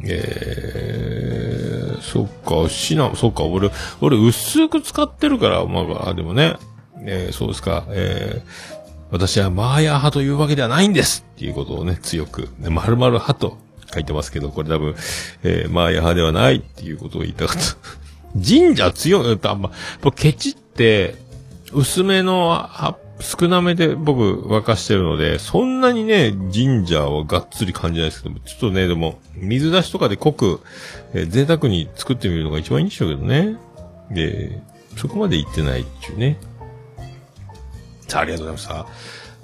[0.04, 1.55] えー、
[2.00, 3.70] そっか、シナ、そっか、俺、
[4.00, 6.56] 俺薄く使ってるから、まあ、でもね、
[7.04, 8.76] えー、そうですか、えー、
[9.10, 13.58] 私はマーヤ派というわけではないんですっていうことをね、強く、ね、〇〇派と
[13.92, 14.94] 書いてますけど、これ多分、
[15.42, 17.76] えー、マーヤ派ではないっていうことを言いたかった。
[18.36, 19.70] 神社強い、あんま、
[20.14, 21.14] ケチって、
[21.72, 30.60] 薄めのは少なめで僕沸かしてるので、そんなにね、神社はがっつり感じないですけども、ちょっとね、でも、水出しとかで濃く、
[31.14, 33.56] えー贅沢に作ってみるのが一番いいんでしょうけどね。
[34.10, 34.60] で、
[34.96, 36.38] そこまで行ってないっていうね。
[38.08, 38.86] さあ、ありがとうございました。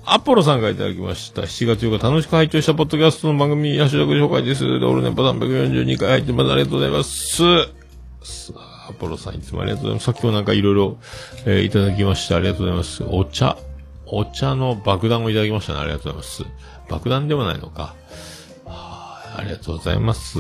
[0.05, 1.43] アポロさんからいただきました。
[1.43, 4.65] 7月8日楽しく拝聴したポッドキャストの番組、ヤシロク紹介です。
[4.65, 6.53] でオールネポ342回入ってます。
[6.53, 7.37] ありがとうございます。
[7.37, 10.07] さあ、アポロさんいつもありがとうございます。
[10.07, 10.99] さっきもなんかいろいろ、
[11.47, 12.37] えーいただきました。
[12.37, 13.05] ありがとうございます。
[13.05, 13.57] お茶、
[14.07, 15.81] お茶の爆弾をいただきましたね。
[15.81, 16.45] ありがとうございます。
[16.89, 17.95] 爆弾ではないのか。
[18.65, 20.39] はありがとうございます。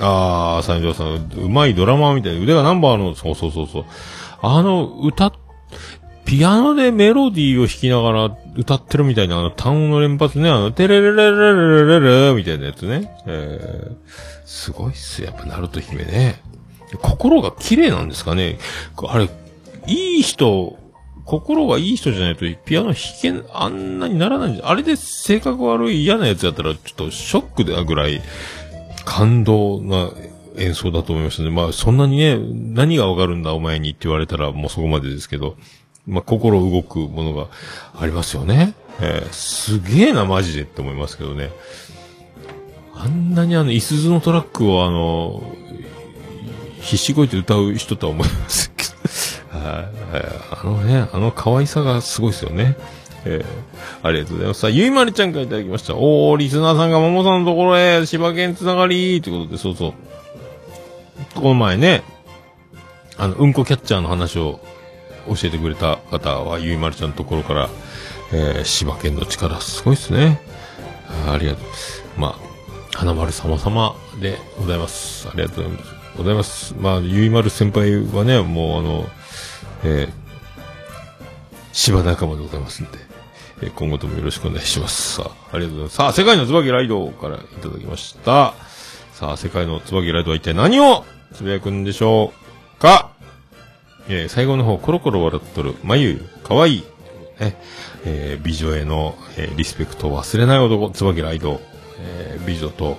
[0.00, 3.84] ああ、三条さん、うまいドラマみたいな腕がナンバーの、そうそうそうそう。
[4.42, 5.32] あの、歌、
[6.32, 13.14] ピアノでメロディーを弾きながら歌ってるみたいな、あの単音の連発ね、あの、テレレレレレレレレみたいなやつね。
[13.26, 13.96] えー、
[14.46, 16.40] すごいっす、やっぱ、ナルト姫ね。
[17.02, 18.56] 心が綺麗なんですかね。
[19.06, 19.28] あれ、
[19.86, 20.78] いい人、
[21.26, 28.22] 心がいい人じゃないとピアノ弾け、あんなにならないんじゃ、あれで性格悪い嫌なやつやったらちょっとショックだぐらい
[29.04, 30.08] 感動な
[30.56, 31.50] 演奏だと思いましたね。
[31.50, 35.56] まあそんなにね、何がわかるんだお前にって言われたらもうそこまでですけど、
[36.06, 37.48] まあ心動くものが
[37.98, 38.74] ありますよね。
[39.00, 41.50] えーすげえなマジでって思いますけどね。
[42.94, 45.42] あんなにあの、イスズのトラックをあの、
[46.80, 48.92] 必死こいて歌う人とは思いませんけど。
[49.58, 49.72] はい
[50.14, 52.76] はいあのね、あの可愛さがすごいですよね。
[53.24, 54.60] えー、ありがとうございます。
[54.60, 55.94] さあ、ゆいまるちゃんからいただきました。
[55.94, 59.92] おー、リスナーさんがももさんのところへ、柴犬つながりということで、そうそう。
[61.34, 62.02] この前ね、
[63.16, 64.60] あの、うんこキャッチャーの話を
[65.28, 67.68] 教えてくれた方は、ゆいまるちゃんのところから、
[68.32, 70.40] えー、柴犬の力、すごいですね。
[71.26, 72.20] あありがとう。
[72.20, 75.28] まあ、花丸様様でございます。
[75.28, 75.66] ありがとう
[76.16, 76.74] ございます。
[76.78, 79.06] まあ、ゆいまる先輩はね、もうあの、
[79.84, 80.12] えー、
[81.72, 82.98] 芝仲間でございますんで、
[83.62, 85.14] えー今後ともよろしくお願いします。
[85.14, 85.96] さあ、ありがとうございます。
[85.96, 88.54] さあ、世界の椿ライドからいただきました。
[89.12, 92.32] さあ、世界の椿ライドは一体何をつぶやくんでしょ
[92.76, 93.11] うか？
[94.08, 96.84] えー最後の方、コロコロ笑っとる、眉、かわいい。
[97.40, 97.56] ね、
[98.04, 101.60] えー美女への、えーリスペクトを忘れない男、椿ライド、
[101.98, 102.98] えー美女と、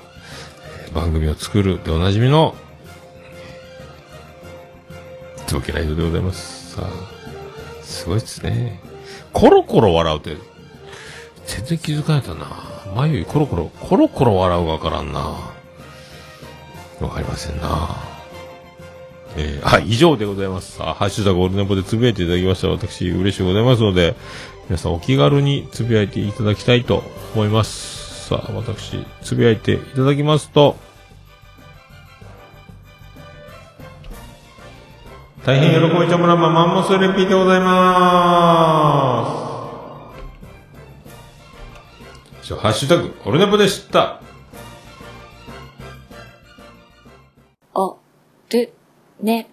[0.93, 2.55] 番組を作るでおなじみの、
[5.47, 6.75] 椿ライドでございます。
[6.75, 8.79] さあ、すごいっすね。
[9.33, 10.37] コロコロ笑うって、
[11.45, 12.47] 全然気づかれたな。
[12.95, 15.19] 眉コロコロ、コロコロ笑うがわからんな。
[17.01, 18.12] わかりませんな。
[19.35, 20.77] えー、はい、以上でございます。
[20.77, 22.67] さあ、ハッシュタグオルネポでつぶやいていただきました。
[22.69, 24.15] 私、嬉しいございますので、
[24.69, 27.03] 皆さんお気軽につぶやいていただきたいと
[27.33, 28.27] 思います。
[28.29, 30.77] さあ、私、つぶやいていただきますと、
[35.45, 39.27] 大変喜びちゃもらまマンモスレピーでございま
[42.41, 42.47] す。
[42.47, 44.21] じゃあハッシュタグ、オルネポでした。
[47.73, 47.97] お、
[48.51, 48.73] る、
[49.23, 49.47] ね、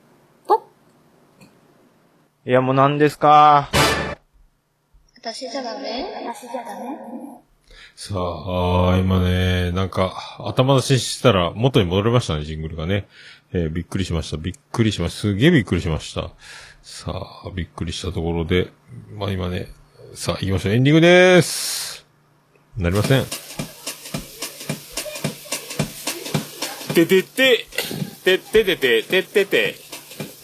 [0.49, 0.65] ぽ。
[2.45, 3.71] いや、もう何ですか？
[5.17, 6.25] 私じゃダメ？
[6.27, 6.97] 私じゃダメ？
[7.95, 13.07] さあ、あー今ね、なんか、頭出ししたら元に戻りましたね、ジングルがね。
[13.53, 14.39] えーびっくりしました。
[14.39, 15.21] びっくりしました。
[15.21, 16.33] すげえびっくりしました。
[16.83, 17.13] さ
[17.47, 18.73] あ、びっくりしたところで、
[19.15, 19.69] まあ今ね、
[20.15, 20.73] さあ行きましょう。
[20.73, 22.05] エンディングでーす。
[22.77, 23.25] なりません。
[26.93, 27.67] ててて、
[28.25, 29.75] てててて、ててて、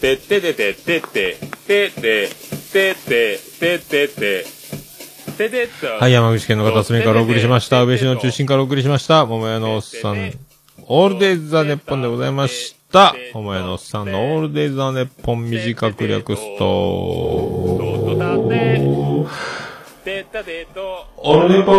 [0.01, 2.29] てててて、てて、てて、
[2.73, 4.45] てて、ててて、
[5.37, 5.87] ててと。
[5.99, 7.83] はい、山口県の片隅からお送りしました。
[7.83, 9.27] 宇部市の中心からお送りしました。
[9.27, 10.33] 桃屋のおっさん、
[10.87, 13.13] オールデイズ・ザ・ネッポンでございました。
[13.35, 16.65] 桃屋のおっさんのオールデイズ・ザ・ネッポン短く略すと、
[21.17, 21.71] オルネポ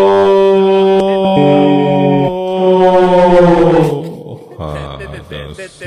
[3.95, 3.98] ー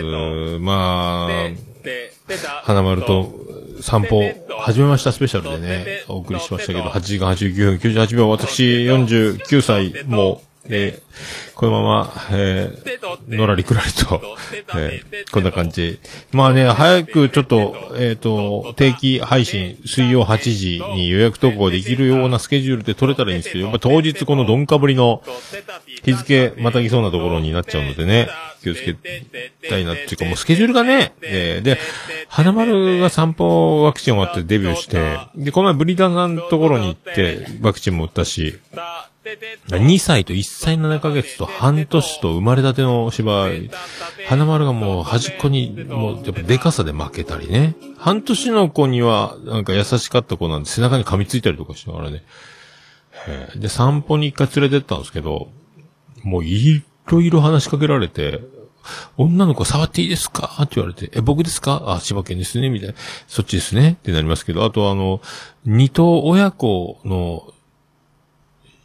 [0.04, 1.72] はい、まあ。
[2.64, 3.34] 花丸と
[3.82, 4.22] 散歩
[4.60, 11.02] 始めましたスペシャルでね、お送りしましたけど、8時間89分98秒、私49歳も、えー
[11.56, 14.22] このまま、えーのらりくらりと、
[14.76, 16.00] えーこんな感じ。
[16.32, 25.22] まあね、早くちょっと、えっ、と、定期配信、水曜8時に予約投稿できるようなスケジュールで取れたらいいんですけど、やっぱ当日このどんかぶりの
[26.04, 28.30] 日付またぎそうなところになっちゃうのでね、
[28.64, 28.96] 気をつけ
[29.70, 31.78] たいなっていうか、もうスケジュールがね、えーで、
[32.28, 38.60] 花丸が散歩ワクチン終わってデビューして、で、この前ブリダーさんのところに行って、ワクチンも打ったし、
[39.24, 43.70] 2歳と1歳7ヶ月と半年と生まれたての芝居、
[44.28, 47.76] 花丸がもう端っこに、もうやっぱデカさで負けたりね。
[47.98, 52.24] 半年の子にはなんか優しかった子なんで背中に噛みついたりとかしながらね。
[53.56, 55.50] で、散歩に一回連れてったんですけど、
[56.24, 58.40] もういろいろ話しかけられて、
[59.18, 60.58] 女の子触っていいですか？
[60.64, 62.96] って言われて、え、僕ですかあ、千葉県ですねみたいな。
[63.28, 65.22] そっちですねってなりますけど、あとあの、
[65.66, 67.54] 二頭親子の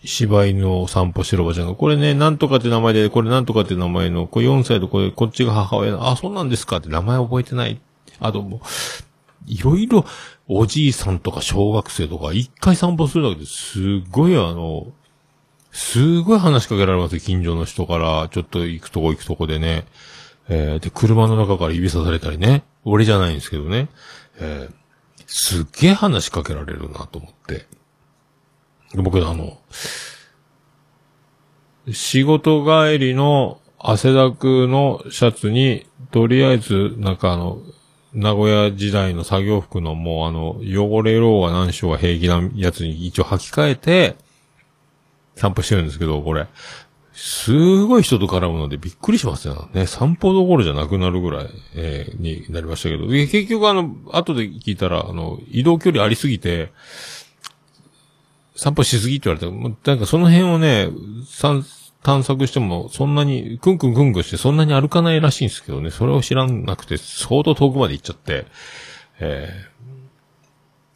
[0.07, 7.81] 柴犬を散歩してるおばちゃんが、これね、なんとかって名前で、これなんとかって名前の、これ4歳とこれ、こっちが母親の、あ、そうなんですかって名前覚えてない。
[8.21, 8.61] あともう、
[9.47, 10.07] いろいろ、
[10.49, 14.87] おじいさんとか小学生とか、一回散歩するだけですっごいあの、
[15.73, 19.85] すごい話しかけられます、近所の人から、ちょっと行くとこ行くとこでね。
[20.49, 22.63] えー、で、車の中から指さされたりね。
[22.85, 23.89] 俺じゃないんですけどね。
[24.39, 24.75] えー、
[25.27, 27.67] すっげえ話しかけられるなと思って。
[28.95, 29.59] 僕あの、
[31.93, 37.59] 仕事帰りの汗だくのシャツに、とりあえず、なんかあの、
[38.13, 44.17] 名古屋時代の作業服のもうあの、汚れろうが何しようが平気なやつに一応履き替えて、
[45.37, 46.47] 散歩してるんですけど、これ、
[47.13, 49.87] すごい人と絡むのでびっくりしますよね。
[49.87, 56.73] 散歩どころじゃなくなるぐらい、えーになりましたけど、結局あの、後で聞いたら、あの、移動距離ありすぎて、
[58.57, 60.89] 散歩しすぎって言われて、もなんかその辺をね、
[62.03, 68.47] 探索しても、そんなに、くんくんくんくんしてそんなに歩かないらしいんですけどね、それを知らなくて、相当遠くまで行っちゃって、
[69.21, 69.77] えー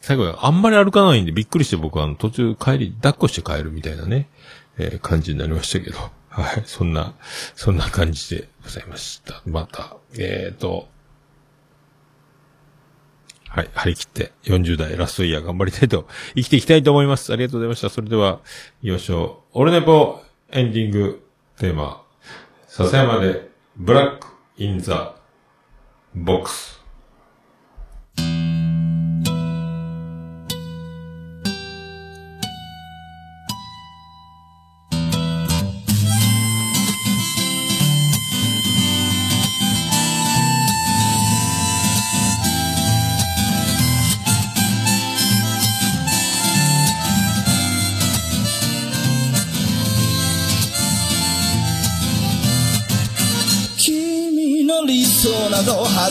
[0.03, 4.29] 最後、あんまり歩かないんでびっくりして僕は途中帰り、抱っこして帰るみたいなね、
[4.79, 5.97] えー感じになりましたけど、
[6.29, 7.13] はい、そんな、
[7.55, 9.43] そんな感じでございました。
[9.45, 10.87] また、えーと、
[13.53, 17.33] はい、張り切って40代ラストイヤー頑張りたいと、 生きていきたいと思います。
[17.33, 17.89] ありがとうございました。
[17.89, 18.39] それでは、
[18.81, 19.43] よいしょ。
[19.51, 21.27] オルネポエンディング
[21.57, 22.01] テーマ、
[22.67, 24.27] 笹山で、ブラック
[24.57, 25.15] インザ
[26.15, 26.80] ボックス。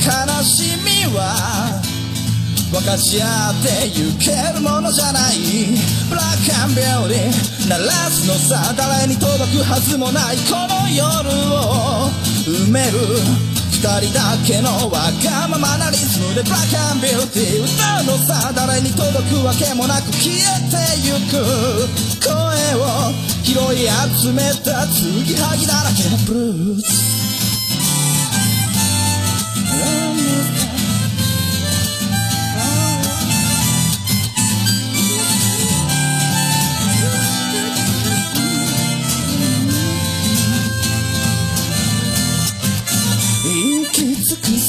[0.00, 0.08] 悲
[0.42, 1.82] しみは
[2.72, 5.36] 分かち合ってゆけるものじゃない。
[6.08, 12.08] ブラックアンビューティー鳴らすのさ誰に届くはずもないこの夜を
[12.48, 12.96] 埋める
[13.76, 16.42] 二人だけのわがままなリズムで。
[16.44, 21.44] ブラックビューティー歌うのさ誰に届くわけもなく消えてゆく。
[22.24, 22.32] 声
[22.80, 23.12] を
[23.44, 23.84] 拾い
[24.16, 27.39] 集めた継ぎはぎだらけのブルース。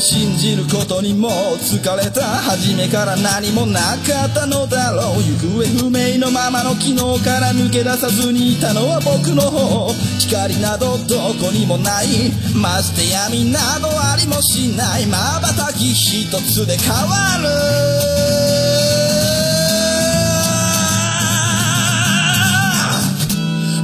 [0.00, 1.28] 信じることにも
[1.58, 5.22] 疲れた初めから何もなかったのだろう。
[5.22, 9.92] 行方不明のままの昨日から抜け出さずにいたのは僕の方。
[10.18, 12.32] 光などどこにもない。
[12.54, 15.06] まして闇などありもしない。
[15.06, 17.48] 瞬き一つで変わる。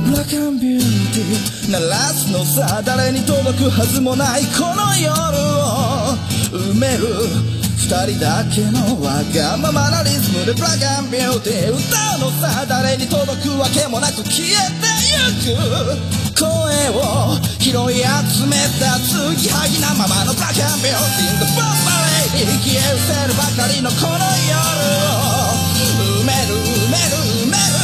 [0.07, 2.81] ブラックビューティー鳴らすのさ。
[2.83, 5.96] 誰に届くはずもないこの夜を。
[6.51, 7.07] 埋める
[7.77, 11.83] 二人だけのわがままなリズムでブラックビューティー歌
[12.19, 15.59] うのさ誰に届くわけもなく消えてゆく
[16.35, 16.47] 声
[16.95, 21.67] を拾い集めた継ぎはぎなままのブラックビューティー The Bomb
[22.35, 24.55] Lady 消え失せるばかりのこの夜
[25.07, 25.51] を
[26.23, 27.75] 埋める埋める埋める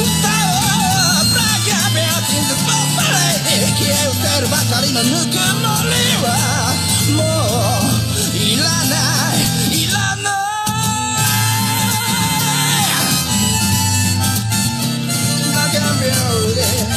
[0.00, 6.65] 歌おうブラックビューティー The Bomb Lady 消え失せるばかりのぬくもりは
[16.66, 16.96] ビ